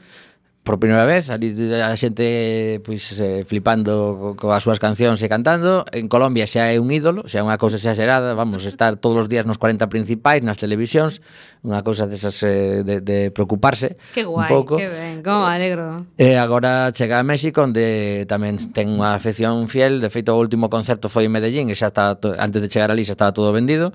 [0.64, 1.52] por primeira vez, ali
[1.84, 5.84] a xente pois eh, flipando co, coas súas cancións e cantando.
[5.92, 9.28] En Colombia xa é un ídolo, xa é unha cousa xa xerada, vamos, estar todos
[9.28, 11.20] os días nos 40 principais nas televisións,
[11.68, 14.80] unha cousa desas eh, de, de preocuparse que guai, un pouco.
[14.80, 16.08] Que ben, como alegro.
[16.16, 20.40] E eh, agora chega a México onde tamén ten unha afección fiel, de feito o
[20.40, 23.52] último concerto foi en Medellín, e xa está antes de chegar ali xa estaba todo
[23.52, 23.92] vendido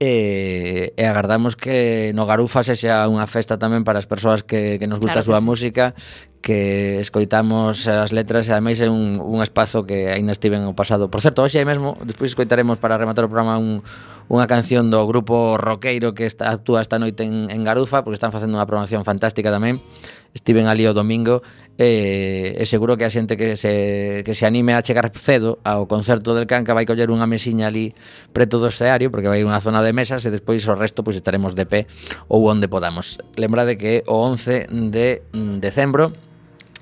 [0.00, 4.88] e, e agardamos que no Garufa sexa unha festa tamén para as persoas que, que
[4.88, 5.46] nos gusta claro a súa sí.
[5.46, 5.92] música
[6.40, 11.12] que escoitamos as letras e ademais é un, un espazo que aínda estiven o pasado
[11.12, 13.84] por certo, hoxe aí mesmo, despois escoitaremos para rematar o programa un,
[14.32, 18.32] unha canción do grupo roqueiro que está, actúa esta noite en, en Garufa porque están
[18.32, 19.84] facendo unha programación fantástica tamén
[20.32, 21.44] estiven ali o domingo
[21.78, 25.86] e, e seguro que a xente que se, que se anime a chegar cedo ao
[25.86, 27.92] concerto del Canca vai coller unha mesiña ali
[28.34, 31.56] preto do escenario porque vai unha zona de mesas e despois o resto pois estaremos
[31.56, 31.80] de pé
[32.28, 33.16] ou onde podamos.
[33.36, 36.12] Lembrade que o 11 de mm, decembro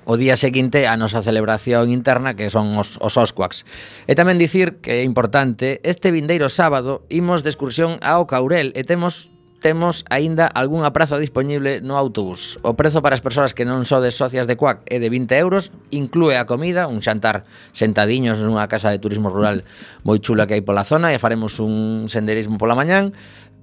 [0.09, 3.61] o día seguinte a nosa celebración interna que son os, os Osquax.
[4.09, 8.81] E tamén dicir que é importante, este vindeiro sábado imos de excursión ao Caurel e
[8.81, 12.57] temos temos aínda algunha praza disponible no autobús.
[12.63, 15.69] O prezo para as persoas que non sodes socias de CUAC é de 20 euros,
[15.91, 17.43] inclúe a comida, un xantar
[17.75, 19.67] sentadiños nunha casa de turismo rural
[20.07, 23.11] moi chula que hai pola zona e faremos un senderismo pola mañán,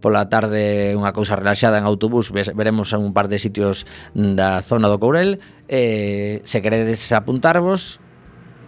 [0.01, 5.01] pola tarde unha cousa relaxada en autobús veremos un par de sitios da zona do
[5.01, 7.99] Courel e se queredes apuntarvos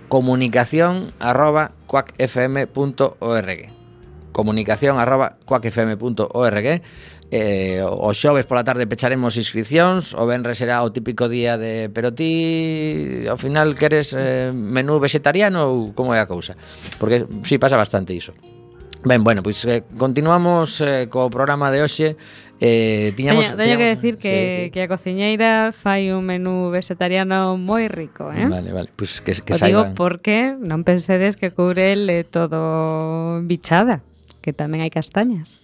[0.09, 1.77] comunicación arroba
[4.33, 5.37] comunicación arroba
[7.29, 12.17] Eh, o xoves pola tarde pecharemos inscripcións O venre será o típico día de Pero
[12.17, 16.57] ti ao final queres eh, menú vegetariano ou como é a cousa
[16.97, 18.33] Porque si sí, pasa bastante iso
[19.05, 22.17] Ben, bueno, pois pues, eh, continuamos eh, co programa de hoxe
[22.61, 24.71] Eh, tiñamos, teño, teño que decir que, sí, sí.
[24.73, 28.51] que a cociñeira fai un menú vegetariano moi rico eh?
[28.51, 29.95] Vale, vale, pois pues que, que o saiban.
[29.95, 34.03] digo porque non pensedes que courel é eh, todo bichada
[34.43, 35.62] Que tamén hai castañas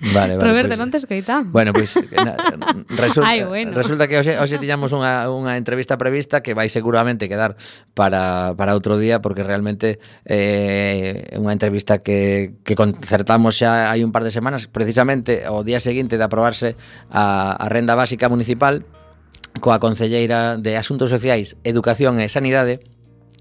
[0.00, 1.50] Vale, vale, Roberto, pois, non te escoitamos.
[1.50, 1.98] Bueno, pois
[3.02, 3.74] resulta, Ai, bueno.
[3.74, 7.58] resulta que hoxe, hoxe tiñamos unha, unha entrevista prevista que vai seguramente quedar
[7.98, 13.90] para, para outro día porque realmente eh, é eh, unha entrevista que, que concertamos xa
[13.90, 16.78] hai un par de semanas precisamente o día seguinte de aprobarse
[17.10, 18.86] a, a renda básica municipal
[19.58, 22.86] coa Concelleira de Asuntos Sociais, Educación e Sanidade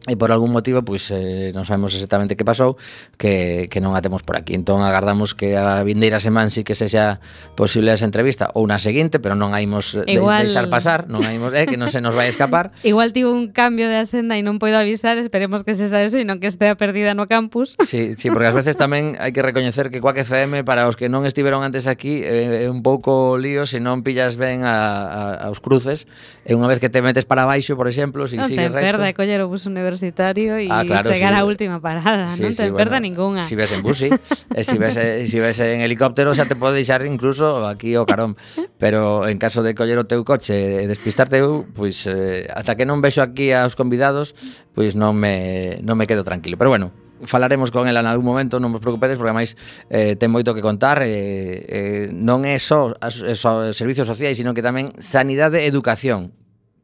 [0.08, 2.80] e por algún motivo, pois eh, non sabemos exactamente que pasou,
[3.20, 4.56] que, que non a temos por aquí.
[4.56, 7.20] Entón agardamos que a vindeira semana sí que sexa
[7.60, 10.48] posible esa entrevista ou na seguinte, pero non haimos Igual...
[10.48, 12.72] de, deixar pasar, non haimos eh, que non se nos vai escapar.
[12.88, 16.24] Igual tivo un cambio de asenda e non podo avisar, esperemos que sexa eso e
[16.24, 17.76] non que estea perdida no campus.
[17.88, 21.08] Sí, sí, porque ás veces tamén hai que recoñecer que Quack FM para os que
[21.08, 24.76] non estiveron antes aquí eh, é eh, un pouco lío se non pillas ben a,
[25.08, 26.04] a, aos cruces,
[26.44, 29.00] e unha vez que te metes para baixo, por exemplo, si non sigues recto.
[29.00, 31.42] Non te coller o bus universitario transitorio e ah, claro, chegar sí.
[31.42, 33.44] á última parada, sí, non te sí, perda bueno, ningunha.
[33.44, 34.10] Si ves en bus, sí.
[34.54, 38.06] Eh, si ves eh, si ves en helicóptero xa te pode deixar incluso aquí o
[38.06, 38.38] carón,
[38.78, 42.78] pero en caso de coller o teu coche e despistarte eu, pois pues, eh, ata
[42.78, 44.38] que non vexo aquí aos convidados,
[44.72, 46.56] pois pues non me non me quedo tranquilo.
[46.62, 46.94] Pero bueno,
[47.26, 49.58] falaremos con ela en algún momento, non vos preocupedes, porque máis
[49.90, 51.02] eh, ten moito que contar.
[51.02, 52.94] Eh, eh, non é só,
[53.34, 56.38] só servizos sociais, sino que tamén sanidade e educación,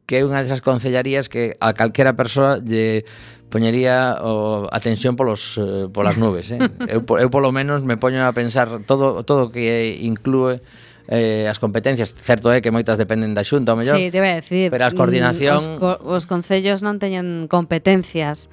[0.04, 3.08] que é unha desas concellarías que a calquera persoa lle
[3.48, 6.50] poñería o, a tensión polos, eh, polas nubes.
[6.50, 6.58] Eh?
[6.90, 10.58] Eu, eu polo menos me poño a pensar todo todo que inclúe
[11.08, 12.10] eh, as competencias.
[12.12, 13.96] Certo é que moitas dependen da xunta, ao mellor.
[13.96, 14.68] Sí, te iba a decir.
[14.74, 15.56] Pero as coordinación...
[15.56, 18.48] Mm, os, co os concellos non teñen competencias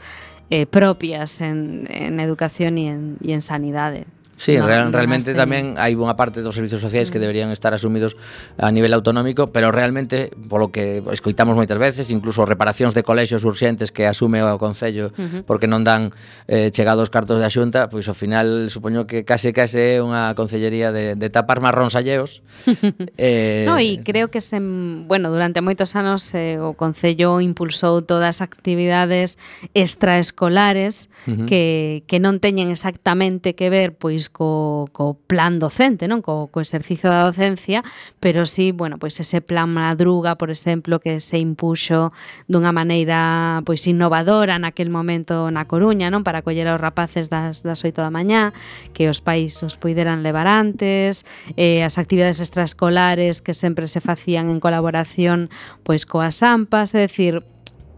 [0.52, 4.06] eh, propias en, en educación e en, e en sanidade.
[4.42, 7.12] Sí, no, real, realmente tamén hai unha parte dos servizos sociais mm.
[7.14, 8.18] que deberían estar asumidos
[8.58, 13.94] a nivel autonómico, pero realmente, polo que escoitamos moitas veces, incluso reparacións de colexios urxentes
[13.94, 15.14] que asume o Concello
[15.46, 16.10] porque non dan
[16.50, 20.89] eh, chegados cartos da xunta, pois ao final supoño que case case é unha concellería
[20.89, 22.42] de, de tapar marróns alleos.
[23.22, 28.42] eh, no, e creo que se, bueno, durante moitos anos eh, o Concello impulsou todas
[28.42, 29.38] as actividades
[29.78, 31.46] extraescolares uh -huh.
[31.46, 36.24] que, que non teñen exactamente que ver pois co, co plan docente, non?
[36.24, 37.84] Co, co exercicio da docencia,
[38.20, 42.16] pero sí, bueno, pois ese plan madruga, por exemplo, que se impuxo
[42.48, 46.24] dunha maneira pois innovadora naquel momento na Coruña, non?
[46.26, 48.56] Para coller aos rapaces das, das 8 da mañá,
[48.96, 51.28] que os pais os poideran levar antes,
[51.60, 55.54] eh, as actividades extraescolares que sempre se facían en colaboración
[55.84, 57.44] pois coas AMPAs, é dicir,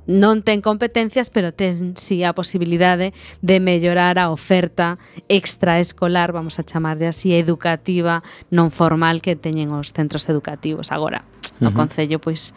[0.07, 4.99] non ten competencias, pero ten si sí, a posibilidade de mellorar a oferta
[5.31, 11.23] extraescolar, vamos a chamarlle así, educativa non formal que teñen os centros educativos agora.
[11.59, 11.75] No uh -huh.
[11.75, 12.51] Concello, pois,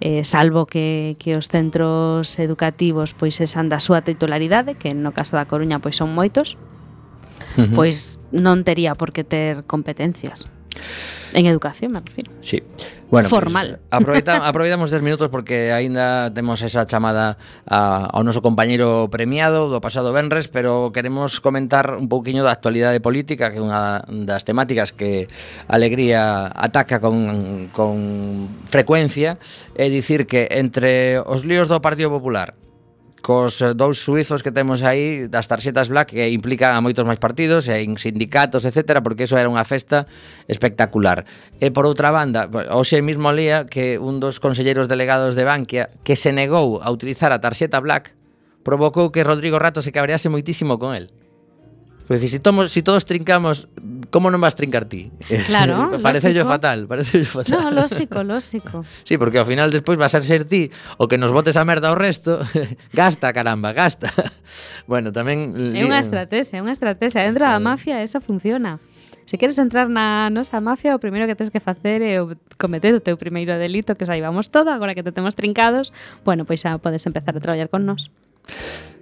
[0.00, 5.40] eh, salvo que, que os centros educativos pois esan da súa titularidade, que no caso
[5.40, 6.60] da Coruña pois son moitos,
[7.56, 7.74] uh -huh.
[7.74, 10.44] pois non tería por que ter competencias.
[11.34, 12.32] En educación, me refiro.
[12.40, 12.62] Sí.
[13.10, 13.68] Bueno, Formal.
[13.68, 19.66] Pues, aproveita, aproveitamos 10 minutos porque aínda temos esa chamada a, ao noso compañeiro premiado
[19.66, 24.46] do pasado Benres, pero queremos comentar un pouquiño da actualidade política, que é unha das
[24.46, 25.26] temáticas que
[25.66, 29.42] Alegría ataca con, con frecuencia,
[29.74, 32.54] é dicir que entre os líos do Partido Popular
[33.20, 37.20] cos eh, dous suizos que temos aí das tarxetas black que implica a moitos máis
[37.20, 40.08] partidos e en sindicatos, etcétera, porque eso era unha festa
[40.48, 41.28] espectacular.
[41.60, 46.16] E por outra banda, hoxe mesmo lía que un dos conselleiros delegados de Bankia que
[46.16, 48.16] se negou a utilizar a tarxeta black
[48.64, 51.12] provocou que Rodrigo Rato se cabrease moitísimo con el.
[52.10, 53.68] Pero decir, si, tomos, si todos trincamos,
[54.10, 55.14] como non vas trincar ti?
[55.46, 57.54] Claro, Parece yo fatal, parece yo fatal.
[57.54, 58.82] No, lógico, lógico.
[59.06, 61.86] Sí, porque ao final despois vas a ser ti o que nos botes a merda
[61.86, 62.42] ao resto.
[62.90, 64.10] gasta, caramba, gasta.
[64.90, 65.54] bueno, tamén...
[65.54, 67.22] É unha estrategia, é unha estrategia.
[67.22, 68.82] Dentro da mafia esa funciona.
[69.30, 72.18] Se queres entrar na nosa mafia, o primeiro que tens que facer é
[72.58, 75.94] cometer o teu primeiro delito, que saibamos todo, agora que te temos trincados,
[76.26, 78.10] bueno, pois xa podes empezar a traballar con nós.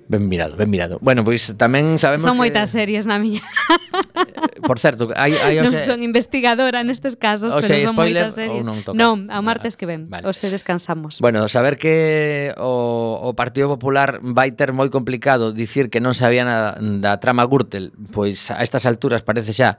[0.08, 0.98] Ben mirado, ben mirado.
[1.04, 3.44] Bueno, pois tamén sabemos Son moitas series na miña.
[3.44, 5.84] Eh, por certo, hai, hai non sei...
[5.84, 8.64] son investigadora nestes casos, o pero sei, son moitas series.
[8.64, 8.96] Non, toca.
[8.96, 10.24] non, ao martes ah, que ven, vale.
[10.24, 11.20] os descansamos.
[11.20, 16.48] Bueno, saber que o, o Partido Popular vai ter moi complicado dicir que non sabía
[16.48, 19.76] nada da trama Gürtel, pois a estas alturas parece xa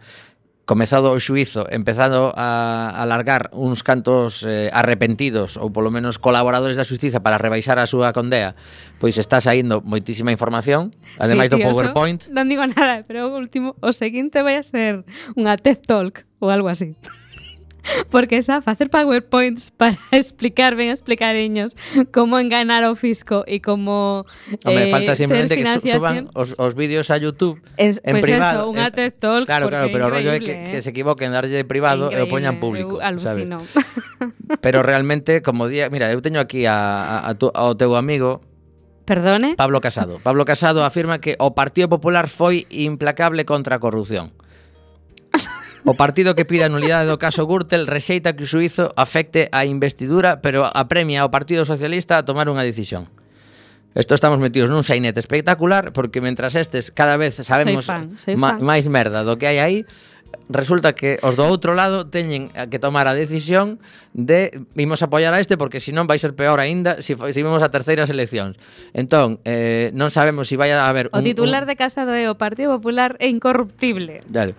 [0.69, 6.85] comezado o xuizo, empezado a alargar uns cantos eh, arrepentidos ou polo menos colaboradores da
[6.85, 8.53] xustiza para rebaixar a súa condea,
[9.01, 12.29] pois está saindo moitísima información, ademais sí, tío, do PowerPoint.
[12.29, 15.01] Non digo nada, pero o último, o seguinte vai a ser
[15.33, 16.93] unha TED Talk ou algo así
[18.09, 21.75] porque xa facer powerpoints para explicar, ben explicariños
[22.11, 24.25] como enganar ao fisco e como
[24.65, 28.65] Home, eh, falta simplemente que suban os, os vídeos a YouTube es, en pues privado.
[28.65, 30.67] Eso, unha eh, TED Talk claro, claro, pero o rollo é que, eh?
[30.69, 33.45] que se equivoquen darlle privado e o poñan público, eu, sabes?
[34.65, 38.41] pero realmente como día, mira, eu teño aquí a, a, a tu, ao teu amigo
[39.09, 39.55] Perdone?
[39.55, 40.19] Pablo Casado.
[40.21, 44.37] Pablo Casado afirma que o Partido Popular foi implacable contra a corrupción.
[45.89, 49.65] O partido que pide a nulidade do caso Gürtel rexeita que o suizo afecte a
[49.65, 53.09] investidura, pero apremia ao Partido Socialista a tomar unha decisión.
[53.97, 58.61] Esto estamos metidos nun sainete espectacular porque mentras estes cada vez sabemos fan, soy fan.
[58.61, 59.77] máis merda do que hai aí,
[60.49, 63.77] resulta que os do outro lado teñen que tomar a decisión
[64.17, 67.61] de vimos apoiar a este porque senón vai ser peor aínda se si, si vimos
[67.61, 68.57] a terceiras eleccións.
[68.97, 71.69] Entón, eh, non sabemos se si vai a haber un, O titular un...
[71.69, 74.25] de Casa do o Partido Popular é incorruptible.
[74.25, 74.57] Claro.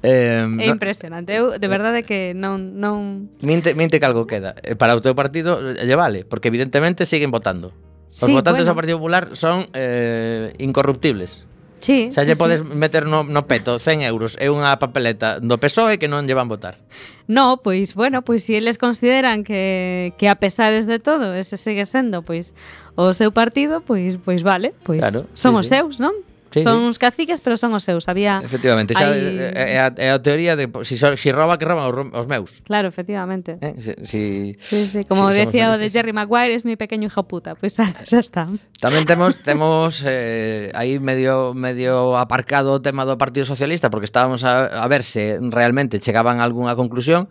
[0.00, 4.56] Eh, é impresionante, eu de verdade que non non Minte, minte que algo queda.
[4.64, 7.72] Eh, para o teu partido eh, lle vale, porque evidentemente siguen votando.
[8.08, 8.72] Os sí, votantes bueno.
[8.72, 11.48] do Partido Popular son eh, incorruptibles.
[11.80, 12.40] Sí, xa sí, lle sí.
[12.40, 16.36] podes meter no, no peto 100 euros é unha papeleta do PSOE que non lle
[16.36, 16.76] van votar.
[17.24, 21.56] No, pois, bueno, pois se si eles consideran que, que a pesares de todo, ese
[21.56, 22.52] segue sendo, pois,
[22.94, 25.68] o seu partido, pois, pois vale, pois claro, son sí, sí.
[25.72, 26.12] seus, non?
[26.52, 26.84] Sí, son sí.
[26.86, 28.08] uns caciques, pero son os seus.
[28.08, 29.22] Había Efectivamente, xa hai...
[29.22, 31.94] Eh, eh, é, a, é a teoría de si, so, si roba que roban os,
[31.94, 32.58] os meus.
[32.66, 33.58] Claro, efectivamente.
[33.62, 33.74] Eh?
[33.78, 34.22] Si, si,
[34.58, 35.00] sí, sí.
[35.06, 37.54] como si decía o de Jerry Maguire, es mi pequeño hijo puta.
[37.54, 38.42] Pois pues, xa, xa está.
[38.82, 44.42] Tamén temos temos eh, aí medio medio aparcado o tema do Partido Socialista porque estábamos
[44.42, 47.30] a, a ver se realmente chegaban a algunha conclusión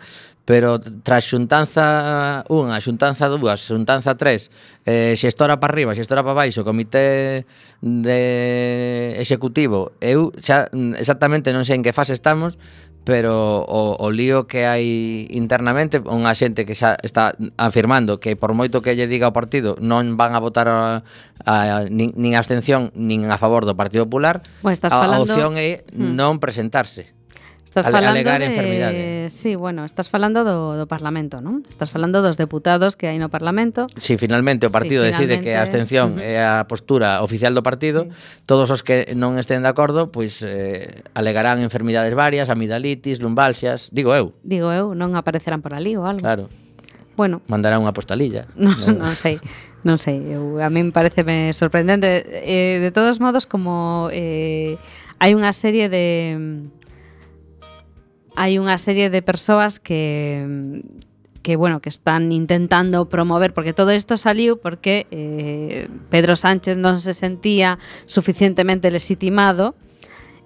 [0.50, 4.50] pero tras xuntanza 1, xuntanza 2, xuntanza 3,
[4.89, 7.45] eh, xestora para arriba, xestora para baixo, comité
[7.86, 10.66] de executivo, eu xa
[10.97, 12.58] exactamente non sei en que fase estamos,
[13.06, 18.58] pero o, o lío que hai internamente, unha xente que xa está afirmando que por
[18.58, 21.06] moito que lle diga o partido non van a votar a,
[21.45, 25.30] a, nin, nin abstención nin a favor do Partido Popular, bueno, estás a, falando...
[25.30, 26.18] a opción é hmm.
[26.18, 27.18] non presentarse.
[27.70, 28.47] Estás ale, falando alegar de...
[28.47, 29.30] enfermidade.
[29.30, 31.61] Sí, bueno, estás falando do, do Parlamento, non?
[31.70, 33.86] Estás falando dos deputados que hai no Parlamento.
[33.93, 35.38] Si sí, finalmente o partido sí, finalmente...
[35.38, 38.41] decide que a abstención uh é a postura oficial do partido, sí.
[38.49, 44.17] todos os que non estén de acordo, pois eh, alegarán enfermidades varias, amidalitis, lumbalxias, digo
[44.17, 44.34] eu.
[44.41, 46.26] Digo eu, non aparecerán por ali ou algo.
[46.26, 46.49] Claro.
[47.13, 47.45] Bueno.
[47.45, 48.49] Mandarán unha postalilla.
[48.57, 49.38] Non, non sei.
[49.86, 52.26] Non sei, eu, a min pareceme sorprendente.
[52.26, 54.82] Eh, de todos modos, como eh,
[55.22, 56.65] hai unha serie de
[58.39, 60.47] hai unha serie de persoas que
[61.39, 66.99] que bueno, que están intentando promover, porque todo isto saliu porque eh, Pedro Sánchez non
[66.99, 69.75] se sentía suficientemente legitimado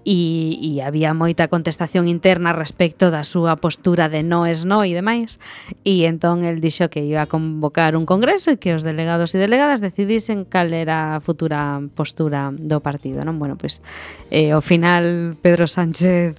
[0.05, 4.91] e, e había moita contestación interna respecto da súa postura de no es no e
[4.91, 5.39] demais
[5.87, 9.39] e entón el dixo que iba a convocar un congreso e que os delegados e
[9.39, 13.39] delegadas decidisen cal era a futura postura do partido non?
[13.39, 16.35] bueno, pois pues, eh, ao final Pedro Sánchez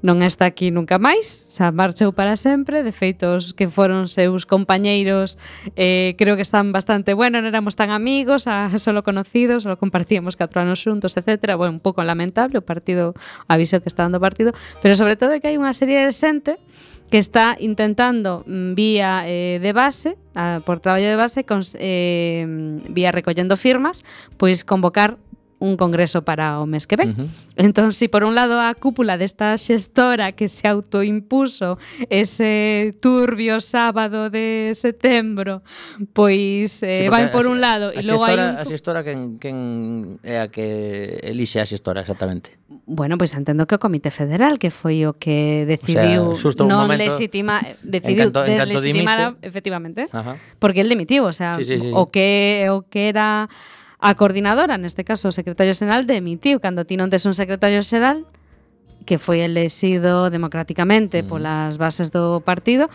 [0.00, 4.48] non está aquí nunca máis, xa marchou para sempre, de feito os que foron seus
[4.48, 5.36] compañeiros
[5.76, 10.40] eh, creo que están bastante, bueno, non éramos tan amigos, a, solo conocidos, solo compartíamos
[10.40, 11.56] catro anos xuntos, etc.
[11.60, 15.20] Bueno, un pouco lamentable o partido, o aviso que está dando o partido, pero sobre
[15.20, 16.56] todo que hai unha serie de xente
[17.10, 22.46] que está intentando mm, vía eh, de base, a, por traballo de base, cons, eh,
[22.88, 24.06] vía recollendo firmas,
[24.38, 25.18] pois convocar
[25.60, 27.10] un congreso para o mes que ven.
[27.10, 27.28] Uh -huh.
[27.56, 34.30] Entón, si por un lado a cúpula desta xestora que se autoimpuso ese turbio sábado
[34.32, 35.62] de setembro,
[36.16, 38.58] pois eh, sí, vai por a, un lado e logo xestora, hai un...
[38.58, 39.56] A xestora quen, quen
[40.24, 42.56] é a que elixe a xestora exactamente?
[42.88, 46.64] Bueno, pois pues, entendo que o Comité Federal que foi o que decidiu o sea,
[46.64, 50.40] non momento, lesitima, decidiu encanto, deslegitimar efectivamente, Ajá.
[50.56, 51.90] porque el dimitiu, o sea, sí, sí, sí.
[51.92, 53.52] o que o que era
[54.00, 58.24] a coordinadora, neste caso o secretario xeral, demitiu cando ti non tes un secretario xeral
[59.04, 61.26] que foi elexido democráticamente mm.
[61.28, 62.88] polas bases do partido,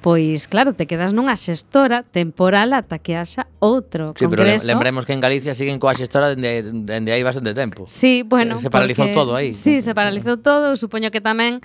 [0.00, 4.62] pois claro, te quedas nunha xestora temporal ata que haxa outro sí, congreso.
[4.62, 7.84] Pero lembremos que en Galicia siguen coa xestora dende, dende hai bastante tempo.
[7.90, 8.56] Sí, bueno.
[8.56, 9.50] Eh, se paralizou porque, todo aí.
[9.52, 10.78] Sí, se paralizou todo.
[10.78, 11.58] Supoño que tamén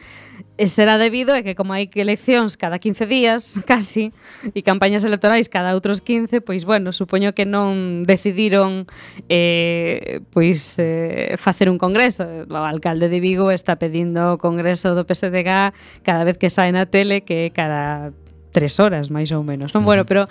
[0.58, 4.10] eh, será debido a que como hai eleccións cada 15 días, casi,
[4.54, 8.90] e campañas electorais cada outros 15, pois bueno, supoño que non decidiron
[9.30, 12.26] eh, pois eh, facer un congreso.
[12.50, 16.90] O alcalde de Vigo está pedindo o congreso do PSDG cada vez que sae na
[16.90, 18.10] tele que cada
[18.54, 19.74] tres horas, máis ou menos.
[19.74, 19.82] Non?
[19.84, 20.30] Bueno, pero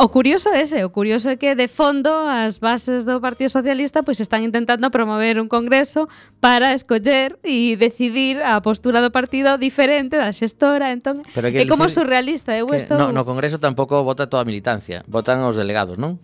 [0.00, 4.06] O curioso é ese, o curioso é que de fondo as bases do Partido Socialista
[4.06, 6.06] pois están intentando promover un congreso
[6.38, 11.90] para escoller e decidir a postura do partido diferente da xestora, entón Pero é como
[11.90, 16.22] surrealista, eu estou no, no congreso tampouco vota toda a militancia, votan os delegados, non?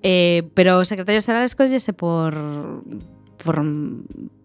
[0.00, 2.32] Eh, pero o secretario xeral escollese por
[3.36, 3.62] por,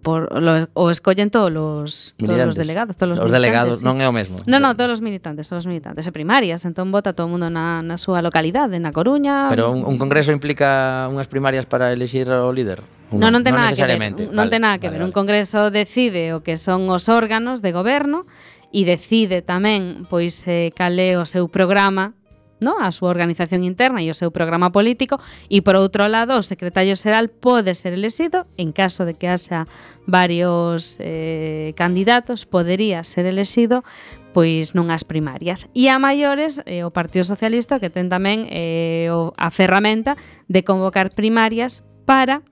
[0.02, 2.98] por lo, o escollen todos los, todos os delegados.
[2.98, 3.86] Todos os, os delegados, sí.
[3.86, 4.42] non é o mesmo.
[4.50, 6.08] Non, non, todos os militantes, todos os militantes.
[6.08, 9.48] E primarias, entón vota todo o mundo na, na súa localidade, na Coruña.
[9.54, 12.82] Pero un, un congreso implica unhas primarias para elixir o líder?
[13.10, 14.00] No, non, non ten nada que ver.
[14.30, 15.02] Non vale, ten nada que vale, ver.
[15.04, 15.10] Vale.
[15.10, 18.30] Un congreso decide o que son os órganos de goberno
[18.70, 22.19] e decide tamén pois eh, cal é o seu programa
[22.60, 26.44] no a súa organización interna e o seu programa político e por outro lado o
[26.44, 29.68] secretario xeral pode ser elexido en caso de que haxa
[30.08, 33.84] varios eh, candidatos podería ser elexido
[34.30, 35.66] pois nunhas primarias.
[35.74, 40.14] E a maiores, eh, o Partido Socialista que ten tamén eh, o, a ferramenta
[40.46, 42.46] de convocar primarias para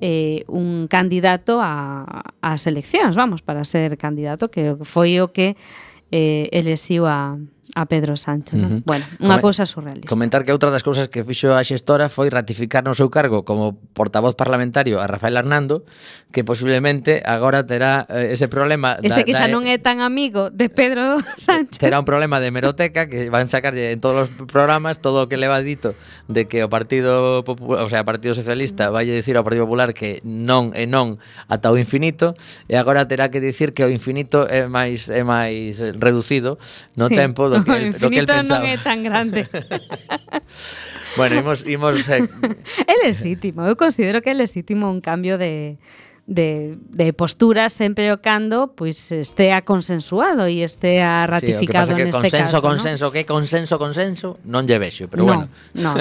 [0.00, 5.60] eh, un candidato a, ás eleccións, vamos, para ser candidato, que foi o que
[6.08, 7.36] eh, elexiu a,
[7.74, 8.54] a Pedro Sánchez.
[8.54, 8.70] Uh -huh.
[8.70, 8.82] non?
[8.86, 10.08] Bueno, unha Come cousa surrealista.
[10.08, 13.78] Comentar que outra das cousas que fixo a xestora foi ratificar no seu cargo como
[13.92, 15.84] portavoz parlamentario a Rafael Hernando,
[16.32, 20.00] que posiblemente agora terá eh, ese problema Este da, que xa da, non é tan
[20.00, 21.78] amigo de Pedro Sánchez.
[21.78, 25.36] Terá un problema de hemeroteca que van sacarlle en todos os programas todo o que
[25.36, 25.94] leva dito
[26.28, 28.92] de que o Partido Popular, o sea, o Partido Socialista mm.
[28.92, 31.18] vai dicir ao Partido Popular que non e non
[31.50, 32.34] ata o infinito
[32.70, 36.58] e agora terá que dicir que o infinito é máis é máis reducido
[36.94, 37.14] no sí.
[37.14, 38.60] tempo do lo que, el, lo que él pensaba.
[38.60, 39.46] non é tan grande.
[41.18, 41.66] bueno, imos...
[41.68, 42.24] imos eh...
[42.90, 45.78] é lesítimo, eu considero que é lesítimo un cambio de,
[46.30, 52.06] de, de postura sempre o cando pois estea consensuado e estea ratificado sí, que que
[52.06, 52.60] neste consenso, caso.
[52.62, 53.10] Consenso, ¿no?
[53.10, 55.44] que consenso, consenso, non lle vexo, pero no, bueno.
[55.74, 55.92] No,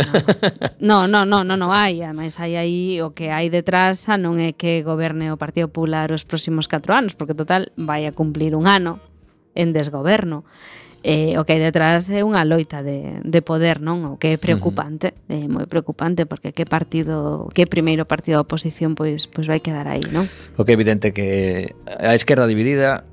[0.78, 4.38] no, no, no, no, no hai, ademais hai aí o que hai detrás a non
[4.38, 8.54] é que goberne o Partido Popular os próximos 4 anos, porque total vai a cumplir
[8.54, 9.02] un ano
[9.58, 10.46] en desgoberno
[11.04, 14.06] eh, o que hai detrás é unha loita de, de poder, non?
[14.06, 15.46] O que é preocupante, uh -huh.
[15.46, 19.90] é moi preocupante porque que partido, que primeiro partido da oposición pois pois vai quedar
[19.90, 20.28] aí, non?
[20.60, 23.09] O que é evidente que a esquerda dividida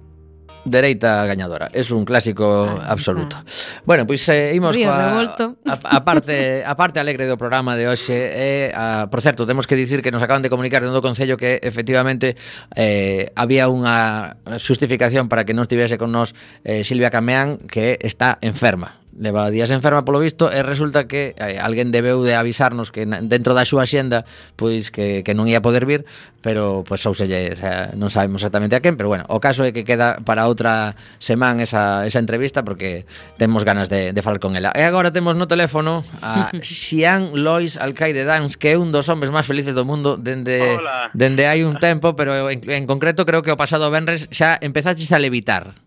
[0.66, 1.70] dereita gañadora.
[1.72, 2.92] Es un clásico ah, ah.
[2.92, 3.38] absoluto.
[3.86, 5.56] Bueno, pois eh, imos Río coa revolto.
[5.64, 9.46] a, a parte a parte alegre do programa de hoxe é eh, a, por certo,
[9.46, 12.34] temos que dicir que nos acaban de comunicar dentro do concello que efectivamente
[12.74, 16.34] eh, había unha xustificación para que non estivese con nos
[16.66, 21.56] eh, Silvia Cameán que está enferma levaba días enferma polo visto e resulta que eh,
[21.56, 25.64] alguén debeu de avisarnos que na, dentro da súa xenda pois que, que non ia
[25.64, 26.04] poder vir
[26.44, 29.40] pero pois ou selle, eh, o sea, non sabemos exactamente a quen pero bueno, o
[29.40, 33.08] caso é que queda para outra semana esa, esa entrevista porque
[33.40, 37.80] temos ganas de, de falar con ela e agora temos no teléfono a Xian Lois
[37.80, 41.08] Alcaide Dans que é un dos homes máis felices do mundo dende, Hola.
[41.16, 45.10] dende hai un tempo pero en, en concreto creo que o pasado venres xa empezaches
[45.10, 45.85] a levitar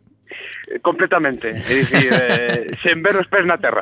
[0.81, 3.81] Completamente, é dicir, eh, sen ver os pés na terra.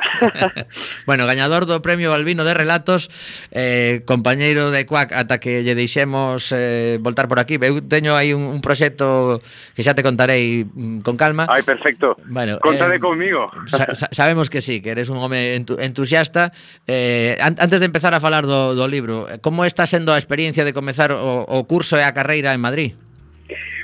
[1.09, 3.11] bueno, gañador do Premio Balbino de Relatos,
[3.51, 7.59] eh, compañeiro de Cuac, ata que lle deixemos eh, voltar por aquí.
[7.59, 9.43] Eu teño aí un, un proxecto
[9.75, 11.43] que xa te contarei mm, con calma.
[11.51, 12.15] Ai, perfecto.
[12.23, 13.51] Bueno, Contade eh, comigo.
[13.67, 16.55] Sa sa sabemos que sí, que eres un home entu entusiasta.
[16.87, 20.63] Eh, an antes de empezar a falar do, do libro, como está sendo a experiencia
[20.63, 22.95] de comezar o, o curso e a carreira en Madrid?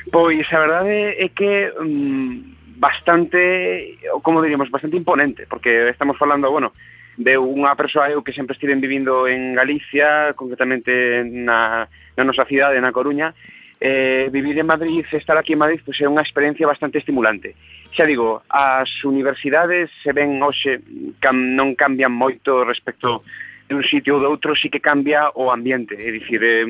[0.08, 1.68] Pois a verdade é que...
[1.84, 2.53] Mm,
[2.84, 6.74] bastante, como diríamos, bastante imponente, porque estamos falando, bueno,
[7.16, 12.84] de unha persoa eu que sempre estiven vivindo en Galicia, concretamente na, na nosa cidade,
[12.84, 13.32] na Coruña,
[13.80, 17.56] eh, vivir en Madrid, estar aquí en Madrid, pois é unha experiencia bastante estimulante.
[17.96, 20.84] Xa digo, as universidades se ven hoxe,
[21.24, 23.24] cam, non cambian moito respecto
[23.72, 26.68] de un sitio ou de outro, sí que cambia o ambiente, é dicir, eh,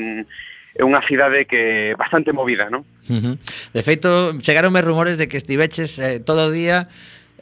[0.73, 2.81] é unha cidade que bastante movida, non?
[3.09, 3.35] Uh -huh.
[3.73, 6.89] De feito, chegaronme rumores de que estiveches eh, todo o día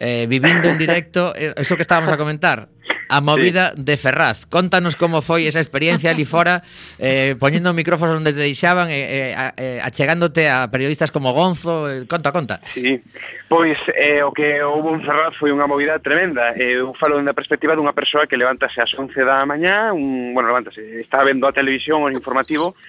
[0.01, 2.67] eh, vivindo en directo eh, eso que estábamos a comentar
[3.11, 3.83] a movida sí.
[3.83, 4.45] de Ferraz.
[4.47, 6.63] Contanos como foi esa experiencia ali fora,
[6.95, 12.07] eh, poñendo micrófonos onde te deixaban, eh, eh, eh, achegándote a periodistas como Gonzo, eh,
[12.07, 12.63] conta, conta.
[12.71, 13.03] Sí,
[13.51, 16.55] pois eh, o que houve en Ferraz foi unha movida tremenda.
[16.55, 20.47] Eh, eu falo da perspectiva dunha persoa que levántase ás 11 da mañá, un, bueno,
[20.47, 22.79] levántase, está vendo a televisión, o informativo,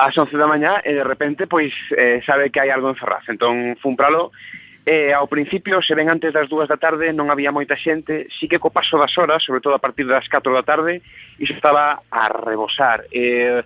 [0.00, 3.28] ás 11 da mañá e de repente pois eh, sabe que hai algo en Ferraz.
[3.28, 7.28] Entón fun pralo lo eh, ao principio, se ven antes das dúas da tarde non
[7.28, 10.50] había moita xente, sí que co paso das horas, sobre todo a partir das 4
[10.56, 11.04] da tarde,
[11.36, 13.04] iso estaba a rebosar.
[13.12, 13.60] Eh,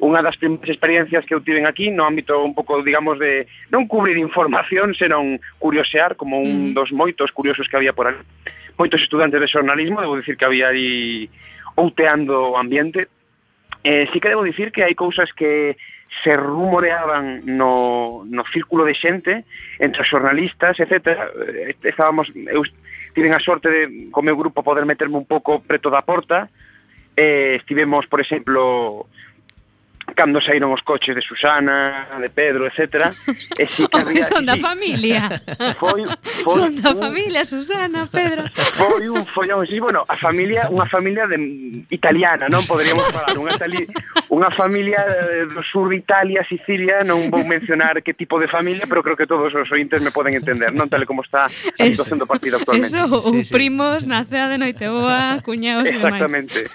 [0.00, 3.84] unha das primeiras experiencias que eu tiven aquí no ámbito un pouco, digamos, de non
[3.90, 6.74] cubrir información, senón curiosear como un mm.
[6.78, 8.22] dos moitos curiosos que había por ali.
[8.80, 11.28] Moitos estudantes de xornalismo, debo dicir que había ali
[11.76, 13.12] outeando o ambiente,
[13.82, 15.76] Eh, sí que debo dicir que hai cousas que
[16.22, 19.44] se rumoreaban no, no círculo de xente,
[19.78, 21.16] entre os xornalistas, etc.
[21.48, 22.60] Eh, estábamos, eu
[23.14, 26.50] tiven a sorte de, co meu grupo, poder meterme un pouco preto da porta.
[27.16, 29.08] Eh, estivemos, por exemplo,
[30.20, 33.08] cando saíron os coches de Susana, de Pedro, etc.
[33.56, 35.40] E si que había, son da sí, familia.
[35.80, 36.04] Foi,
[36.44, 38.44] foi son da un, familia, Susana, Pedro.
[38.76, 41.40] Foi un follón, sí, bueno, a familia, unha familia de,
[41.88, 43.88] italiana, non poderíamos falar, unha, tali,
[44.28, 45.00] unha familia
[45.48, 49.24] do sur de Italia, Sicilia, non vou mencionar que tipo de familia, pero creo que
[49.24, 52.92] todos os ointes me poden entender, non tal como está a situación do partido actualmente.
[52.92, 53.52] Eso, sí, sí.
[53.56, 56.20] primos, nacea de Noiteboa, cuñados e demais.
[56.20, 56.68] Exactamente.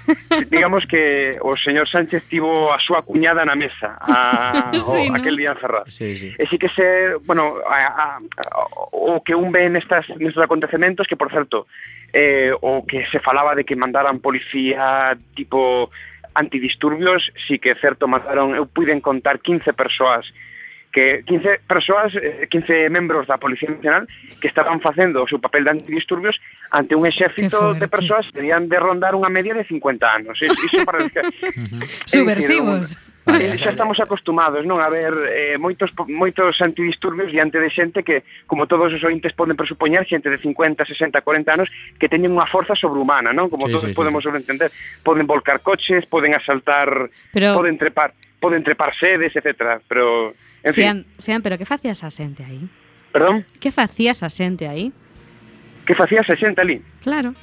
[0.50, 5.20] Digamos que o señor Sánchez tivo a súa cuñada na mesa a, sí, o, ¿no?
[5.20, 5.92] aquel día en Ferraz.
[5.92, 6.32] Sí, sí.
[6.38, 8.50] E sí que se, bueno, a, a, a,
[8.92, 11.68] o que un ve nestas, nestes acontecementos, que por certo,
[12.14, 15.92] eh, o que se falaba de que mandaran policía tipo
[16.36, 20.32] antidisturbios, sí que é certo, mataron, eu eh, puiden contar 15 persoas
[20.96, 22.14] que 15 persoas,
[22.50, 24.08] 15 eh, membros da Policía Nacional
[24.40, 26.40] que estaban facendo o seu papel de antidisturbios
[26.72, 30.40] ante un exército de persoas que tenían de rondar unha media de 50 anos.
[30.40, 31.04] Iso para...
[31.12, 31.20] que...
[32.08, 32.96] Subversivos.
[33.26, 38.22] Vale, xa estamos acostumados non a ver eh, moitos moitos antidisturbios diante de xente que,
[38.46, 41.68] como todos os ointes poden presupoñar, xente de 50, 60, 40 anos
[41.98, 43.50] que teñen unha forza sobrehumana, non?
[43.50, 44.30] Como sí, todos sí, podemos sí.
[44.30, 44.70] sobreentender.
[45.02, 47.58] poden volcar coches, poden asaltar, Pero...
[47.58, 51.18] poden trepar, poden trepar sedes, etcétera, pero en sean, fin.
[51.18, 52.70] sean, pero que facía esa xente aí?
[53.10, 53.42] Perdón?
[53.58, 54.94] Que facía esa xente aí?
[55.90, 56.78] Que facía esa xente ali?
[57.02, 57.34] Claro.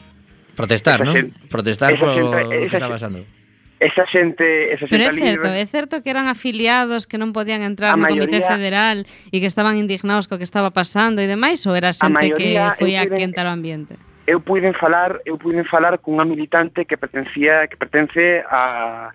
[0.54, 1.34] Protestar, non?
[1.50, 3.26] Protestar por o que está pasando.
[3.26, 3.41] Xente,
[3.82, 7.34] esa xente, esa xente Pero é certo, libre, é certo que eran afiliados que non
[7.34, 9.02] podían entrar no maioría, Comité Federal
[9.34, 12.86] e que estaban indignados co que estaba pasando e demais, ou era xente maioría, que
[12.86, 13.98] foi a quentar o ambiente?
[14.30, 19.10] Eu puiden falar, eu puiden falar cunha militante que pertencía que pertence a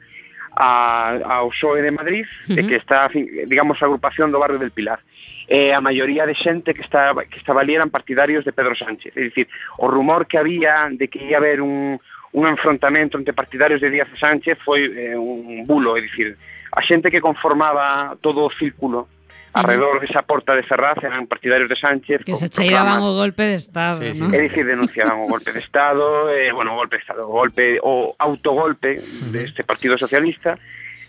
[0.57, 2.68] a, ao PSOE de Madrid, uh -huh.
[2.68, 3.07] que está,
[3.45, 4.99] digamos, a agrupación do barrio del Pilar.
[5.47, 9.15] Eh, a maioría de xente que estaba que estaba ali eran partidarios de Pedro Sánchez.
[9.15, 9.47] É dicir,
[9.78, 12.01] o rumor que había de que ia haber un,
[12.38, 16.38] un enfrontamento entre partidarios de Díaz e Sánchez foi eh, un bulo, é dicir,
[16.70, 19.10] a xente que conformaba todo o círculo
[19.58, 23.58] alrededor desa porta de Ferraz eran partidarios de Sánchez que se cheiraban o golpe de
[23.58, 24.22] Estado sí, sí.
[24.22, 24.30] ¿no?
[24.30, 27.82] é dicir, denunciaban o golpe de Estado eh, bueno, o golpe de Estado, o golpe
[27.82, 29.02] o autogolpe
[29.34, 30.62] de Partido Socialista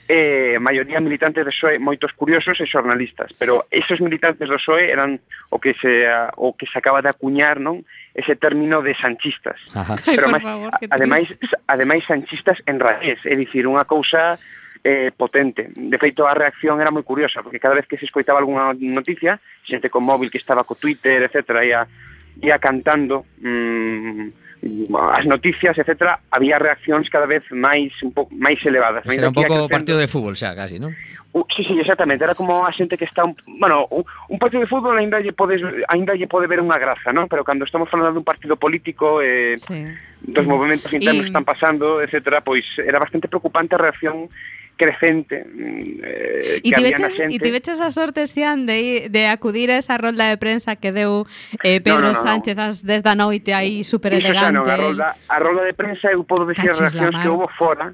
[0.09, 5.21] eh, maioría militantes do PSOE, moitos curiosos e xornalistas, pero esos militantes do PSOE eran
[5.53, 6.09] o que se
[6.41, 7.85] o que se acaba de acuñar, non?
[8.19, 9.61] ese término de sanchistas.
[9.75, 9.95] Ajá.
[10.05, 11.27] Pero Ay, máis, favor, ademais,
[11.71, 14.43] ademais sanchistas en raíz, é dicir, unha cousa
[14.83, 15.71] eh, potente.
[15.71, 19.39] De feito, a reacción era moi curiosa, porque cada vez que se escoitaba algunha noticia,
[19.63, 21.87] xente con móvil que estaba co Twitter, etc., ia,
[22.43, 23.23] ia cantando...
[23.39, 24.48] Mmm,
[25.15, 29.07] as noticias, etcétera, había reaccións cada vez máis un pouco máis elevadas.
[29.07, 30.95] Pois era un pouco partido de fútbol xa, casi, non?
[31.31, 34.03] Uh, sí, sí, exactamente, era como a xente que está un, bueno, un,
[34.33, 37.29] un partido de fútbol ainda lle podes ainda lle pode ver unha graza, non?
[37.29, 39.85] Pero cando estamos falando dun partido político eh sí.
[40.25, 41.31] dos movimentos internos y...
[41.31, 44.33] están pasando, etcétera, pois era bastante preocupante a reacción
[44.79, 45.45] crecente.
[45.45, 50.31] Mm, eh, e, tiveches, e tiveches a sorte, Xian, de, de acudir a esa rolda
[50.31, 51.27] de prensa que deu
[51.61, 52.73] eh, Pedro no, no, no, Sánchez no.
[52.87, 54.39] 10 da noite aí super elegante.
[54.39, 57.29] Iso xa non, a rolda, a rolda de prensa eu podo decir as reaccións que
[57.29, 57.93] houve fora,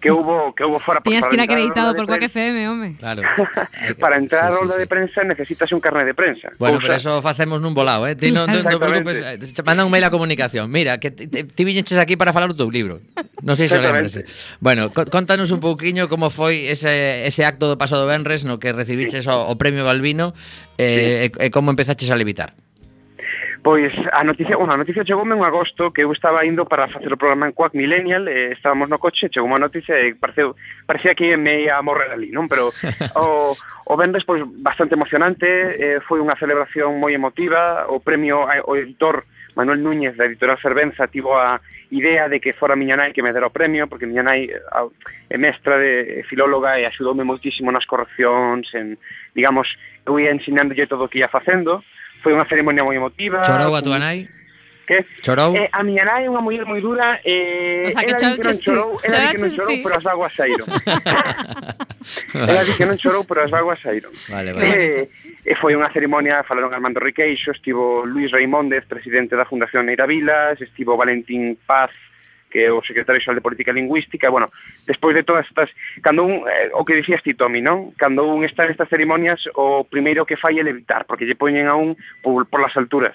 [0.00, 2.96] que hubo que hubo fuera Tienes que ir acreditado por Quack FM, home.
[2.98, 3.22] Claro.
[3.98, 4.80] para entrar a sí, sí, rolda sí.
[4.80, 6.50] de prensa necesitas un carnet de prensa.
[6.58, 6.86] Bueno, Usa.
[6.86, 8.14] pero eso facemos nun volado, eh?
[8.14, 10.70] Ti non, non, non preocupes, eh, manda un mail a comunicación.
[10.70, 13.02] Mira, que ti viñeches aquí para falar do teu libro.
[13.42, 14.22] Non sei se lembrese.
[14.62, 19.26] Bueno, contanos un pouquiño como foi ese, ese acto do pasado Benres no que recibiches
[19.26, 19.30] sí.
[19.30, 20.34] o, o premio Balbino
[20.78, 22.54] eh, e, e eh, como empezaches a levitar.
[23.68, 27.12] Pois a noticia, bueno, a noticia chegoume en agosto que eu estaba indo para facer
[27.12, 30.56] o programa en Quack Millennial, e estábamos no coche, chegou unha noticia e pareceu,
[30.88, 32.48] parecía que me ia a morrer ali, non?
[32.48, 32.72] Pero
[33.20, 38.72] o, o vendes pois bastante emocionante, eh, foi unha celebración moi emotiva, o premio ao
[38.72, 41.60] editor Manuel Núñez da editora Cervenza tivo a
[41.92, 44.88] idea de que fora miña nai que me dera o premio, porque miña nai a,
[45.28, 48.96] é mestra de é filóloga e axudoume moitísimo nas correccións, en,
[49.36, 49.76] digamos,
[50.08, 51.84] eu ia ensinándolle todo o que ia facendo,
[52.22, 53.44] foi unha ceremonia moi emotiva.
[53.44, 54.28] Chorou a tua nai?
[54.88, 55.04] Que?
[55.20, 55.52] Chorou?
[55.52, 58.40] Eh, a miña nai é unha muller moi dura, eh, o sea, que ela di
[58.40, 60.64] que non chorou, ela di que non chorou, pero as aguas saíron.
[62.48, 64.16] ela di que non chorou, pero as aguas saíron.
[64.32, 64.64] Vale, vale.
[64.64, 65.02] Eh,
[65.44, 70.56] e foi unha cerimonia, falaron Armando Riqueixo, estivo Luis Raimóndez, presidente da Fundación Neira Vilas,
[70.56, 71.92] estivo Valentín Paz,
[72.58, 74.50] que é o secretario xeral de Política Lingüística, bueno,
[74.84, 75.70] despois de todas estas,
[76.02, 77.94] cando un, eh, o que dicías ti, Tomi, non?
[77.94, 81.78] Cando un está nestas ceremonias, o primeiro que fai é levitar, porque lle poñen a
[81.78, 83.14] un por, por las alturas.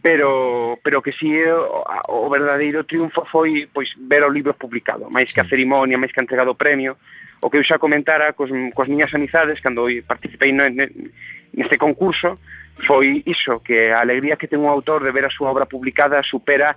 [0.00, 5.12] Pero pero que si sí, o, o verdadeiro triunfo foi pois ver o libro publicado,
[5.12, 5.52] máis que a mm.
[5.52, 6.96] cerimonia, máis que a entregado o premio,
[7.44, 12.40] o que eu xa comentara cos, cos miñas amizades cando participei no, neste concurso,
[12.88, 16.24] foi iso, que a alegría que ten un autor de ver a súa obra publicada
[16.24, 16.72] supera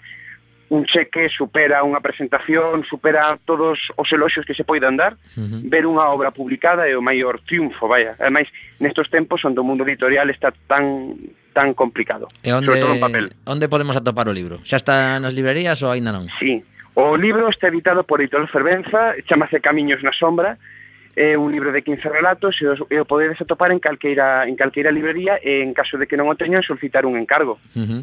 [0.69, 5.61] un cheque supera unha presentación, supera todos os eloxios que se poidan dar, uh -huh.
[5.69, 8.17] ver unha obra publicada é o maior triunfo, vaya.
[8.17, 8.49] Ademais,
[8.81, 11.15] nestos tempos onde o mundo editorial está tan
[11.55, 13.25] tan complicado, e onde, sobre todo en papel.
[13.47, 14.59] Onde podemos atopar o libro?
[14.67, 16.27] Xa está nas librerías ou aínda non?
[16.41, 16.65] Sí,
[16.97, 20.59] o libro está editado por Editorial Fervenza, chamase Camiños na Sombra,
[21.15, 24.59] é un libro de 15 relatos e, os, e o podedes atopar en calqueira, en
[24.59, 27.55] calqueira librería e en caso de que non o teñan solicitar un encargo.
[27.71, 28.01] Uh -huh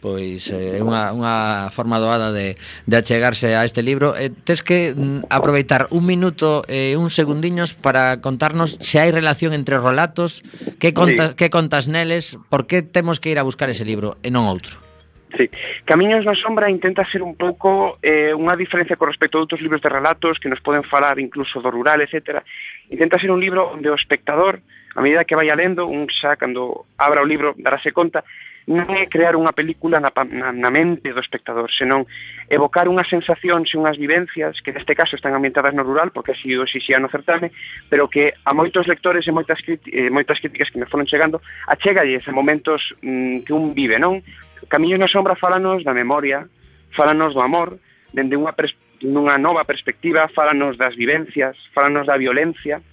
[0.00, 1.34] pois eh, é eh, unha, unha
[1.74, 2.54] forma doada de,
[2.86, 7.18] de achegarse a este libro eh, tes que mm, aproveitar un minuto e eh, uns
[7.18, 10.46] segundiños para contarnos se hai relación entre os relatos
[10.78, 11.36] que contas, sí.
[11.36, 14.88] que contas neles por que temos que ir a buscar ese libro e non outro
[15.36, 15.50] Sí.
[15.84, 19.84] Camiños na sombra intenta ser un pouco eh, unha diferencia con respecto a outros libros
[19.84, 22.40] de relatos que nos poden falar incluso do rural, etc.
[22.88, 24.64] Intenta ser un libro onde o espectador,
[24.96, 28.24] a medida que vai lendo, un xa cando abra o libro darase conta
[28.68, 32.04] non é crear unha película na, na, na mente do espectador, senón
[32.52, 36.52] evocar unhas sensacións e unhas vivencias que neste caso están ambientadas no rural, porque así
[36.52, 37.48] o xixía no certame,
[37.88, 42.28] pero que a moitos lectores e moitas, eh, moitas críticas que me foron chegando achégalles
[42.28, 44.20] a momentos mm, que un vive, non?
[44.68, 46.44] Camiños na sombra falanos da memoria,
[46.92, 47.80] falanos do amor,
[48.12, 48.52] dende unha,
[49.00, 52.84] nunha nova perspectiva, falanos das vivencias, falanos da violencia,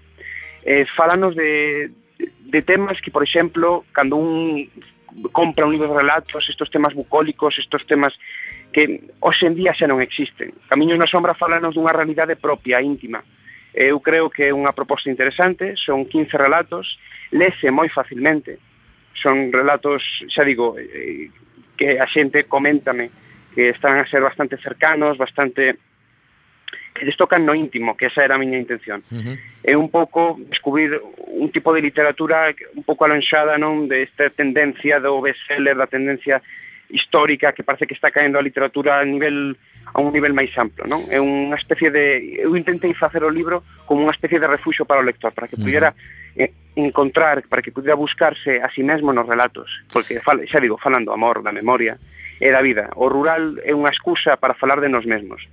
[0.63, 4.71] eh, falanos de, de temas que, por exemplo, cando un
[5.31, 8.13] compra un libro de relatos, estos temas bucólicos, estos temas
[8.71, 10.51] que hoxe en día xa non existen.
[10.67, 13.23] Camiños na sombra falanos dunha realidade propia, íntima.
[13.71, 16.99] Eh, eu creo que é unha proposta interesante, son 15 relatos,
[17.31, 18.59] lese moi facilmente,
[19.15, 21.31] son relatos, xa digo, eh,
[21.79, 23.11] que a xente coméntame
[23.55, 25.79] que están a ser bastante cercanos, bastante
[26.95, 29.03] que les tocan no íntimo, que esa era a miña intención.
[29.11, 29.37] Uh -huh.
[29.63, 30.95] É un pouco descubrir
[31.27, 36.41] un tipo de literatura un pouco alonxada, non, de esta tendencia do bestseller, da tendencia
[36.89, 39.57] histórica que parece que está caendo a literatura a nivel
[39.93, 41.05] a un nivel máis amplo, non?
[41.11, 45.03] É unha especie de eu intentei facer o libro como unha especie de refuxo para
[45.03, 45.93] o lector, para que pudiera
[46.35, 50.63] eh, encontrar, para que pudiera buscarse a si sí mesmo nos relatos, porque fala, xa
[50.63, 51.99] digo, falando amor, da memoria
[52.39, 52.91] e da vida.
[52.95, 55.47] O rural é unha excusa para falar de nos mesmos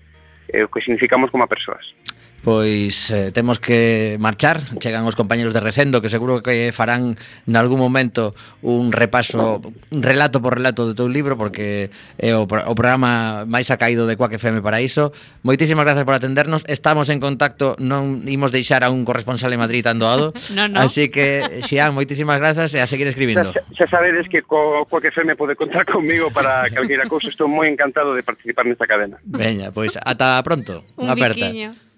[0.52, 1.94] e o que significamos como persoas.
[2.42, 7.14] Pois eh, temos que marchar, chegan os compañeros de Recendo que seguro que farán
[7.46, 8.34] nalgún momento
[8.66, 13.70] un repaso un relato por relato do teu libro porque é o, o programa máis
[13.70, 15.14] acaído de Quack FM para iso.
[15.46, 16.66] Moitísimas grazas por atendernos.
[16.66, 20.34] Estamos en contacto, non imos deixar a un corresponsal en Madrid tan doado.
[20.58, 20.82] no, no.
[20.82, 23.54] Así que, Xian, moitísimas grazas e a seguir escribindo.
[23.54, 27.30] Xa, xa sabedes que co, Coac FM pode contar comigo para calquera cousa.
[27.30, 29.22] Estou moi encantado de participar nesta cadena.
[29.22, 30.82] Veña, pois ata pronto.
[30.98, 31.46] Unha aperta.
[31.46, 31.91] Biquiño.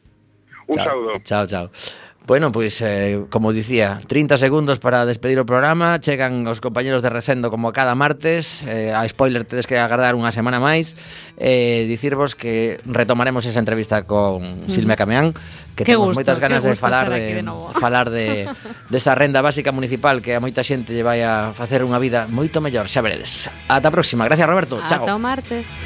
[0.67, 1.12] Un chao, saúdo.
[1.25, 1.71] Chao, chao.
[2.27, 6.01] Bueno, pois, eh, como dicía, 30 segundos para despedir o programa.
[6.01, 8.65] Chegan os compañeros de Recendo como cada martes.
[8.65, 10.97] Eh, A spoiler tedes que agardar unha semana máis.
[11.37, 14.65] Eh, Dicirvos que retomaremos esa entrevista con.
[14.65, 14.73] Mm.
[14.73, 15.37] Silvia Cameán
[15.77, 17.45] Que qué temos gusto, moitas ganas de falar de, de
[17.85, 18.49] falar de,
[18.89, 22.65] desa renda básica municipal Que a moita xente lle vai a facer unha vida moito
[22.65, 23.53] mellor, xa veredes.
[23.69, 25.05] Ata a próxima, gracias Roberto, Ata chao.
[25.05, 25.77] Ata o martes.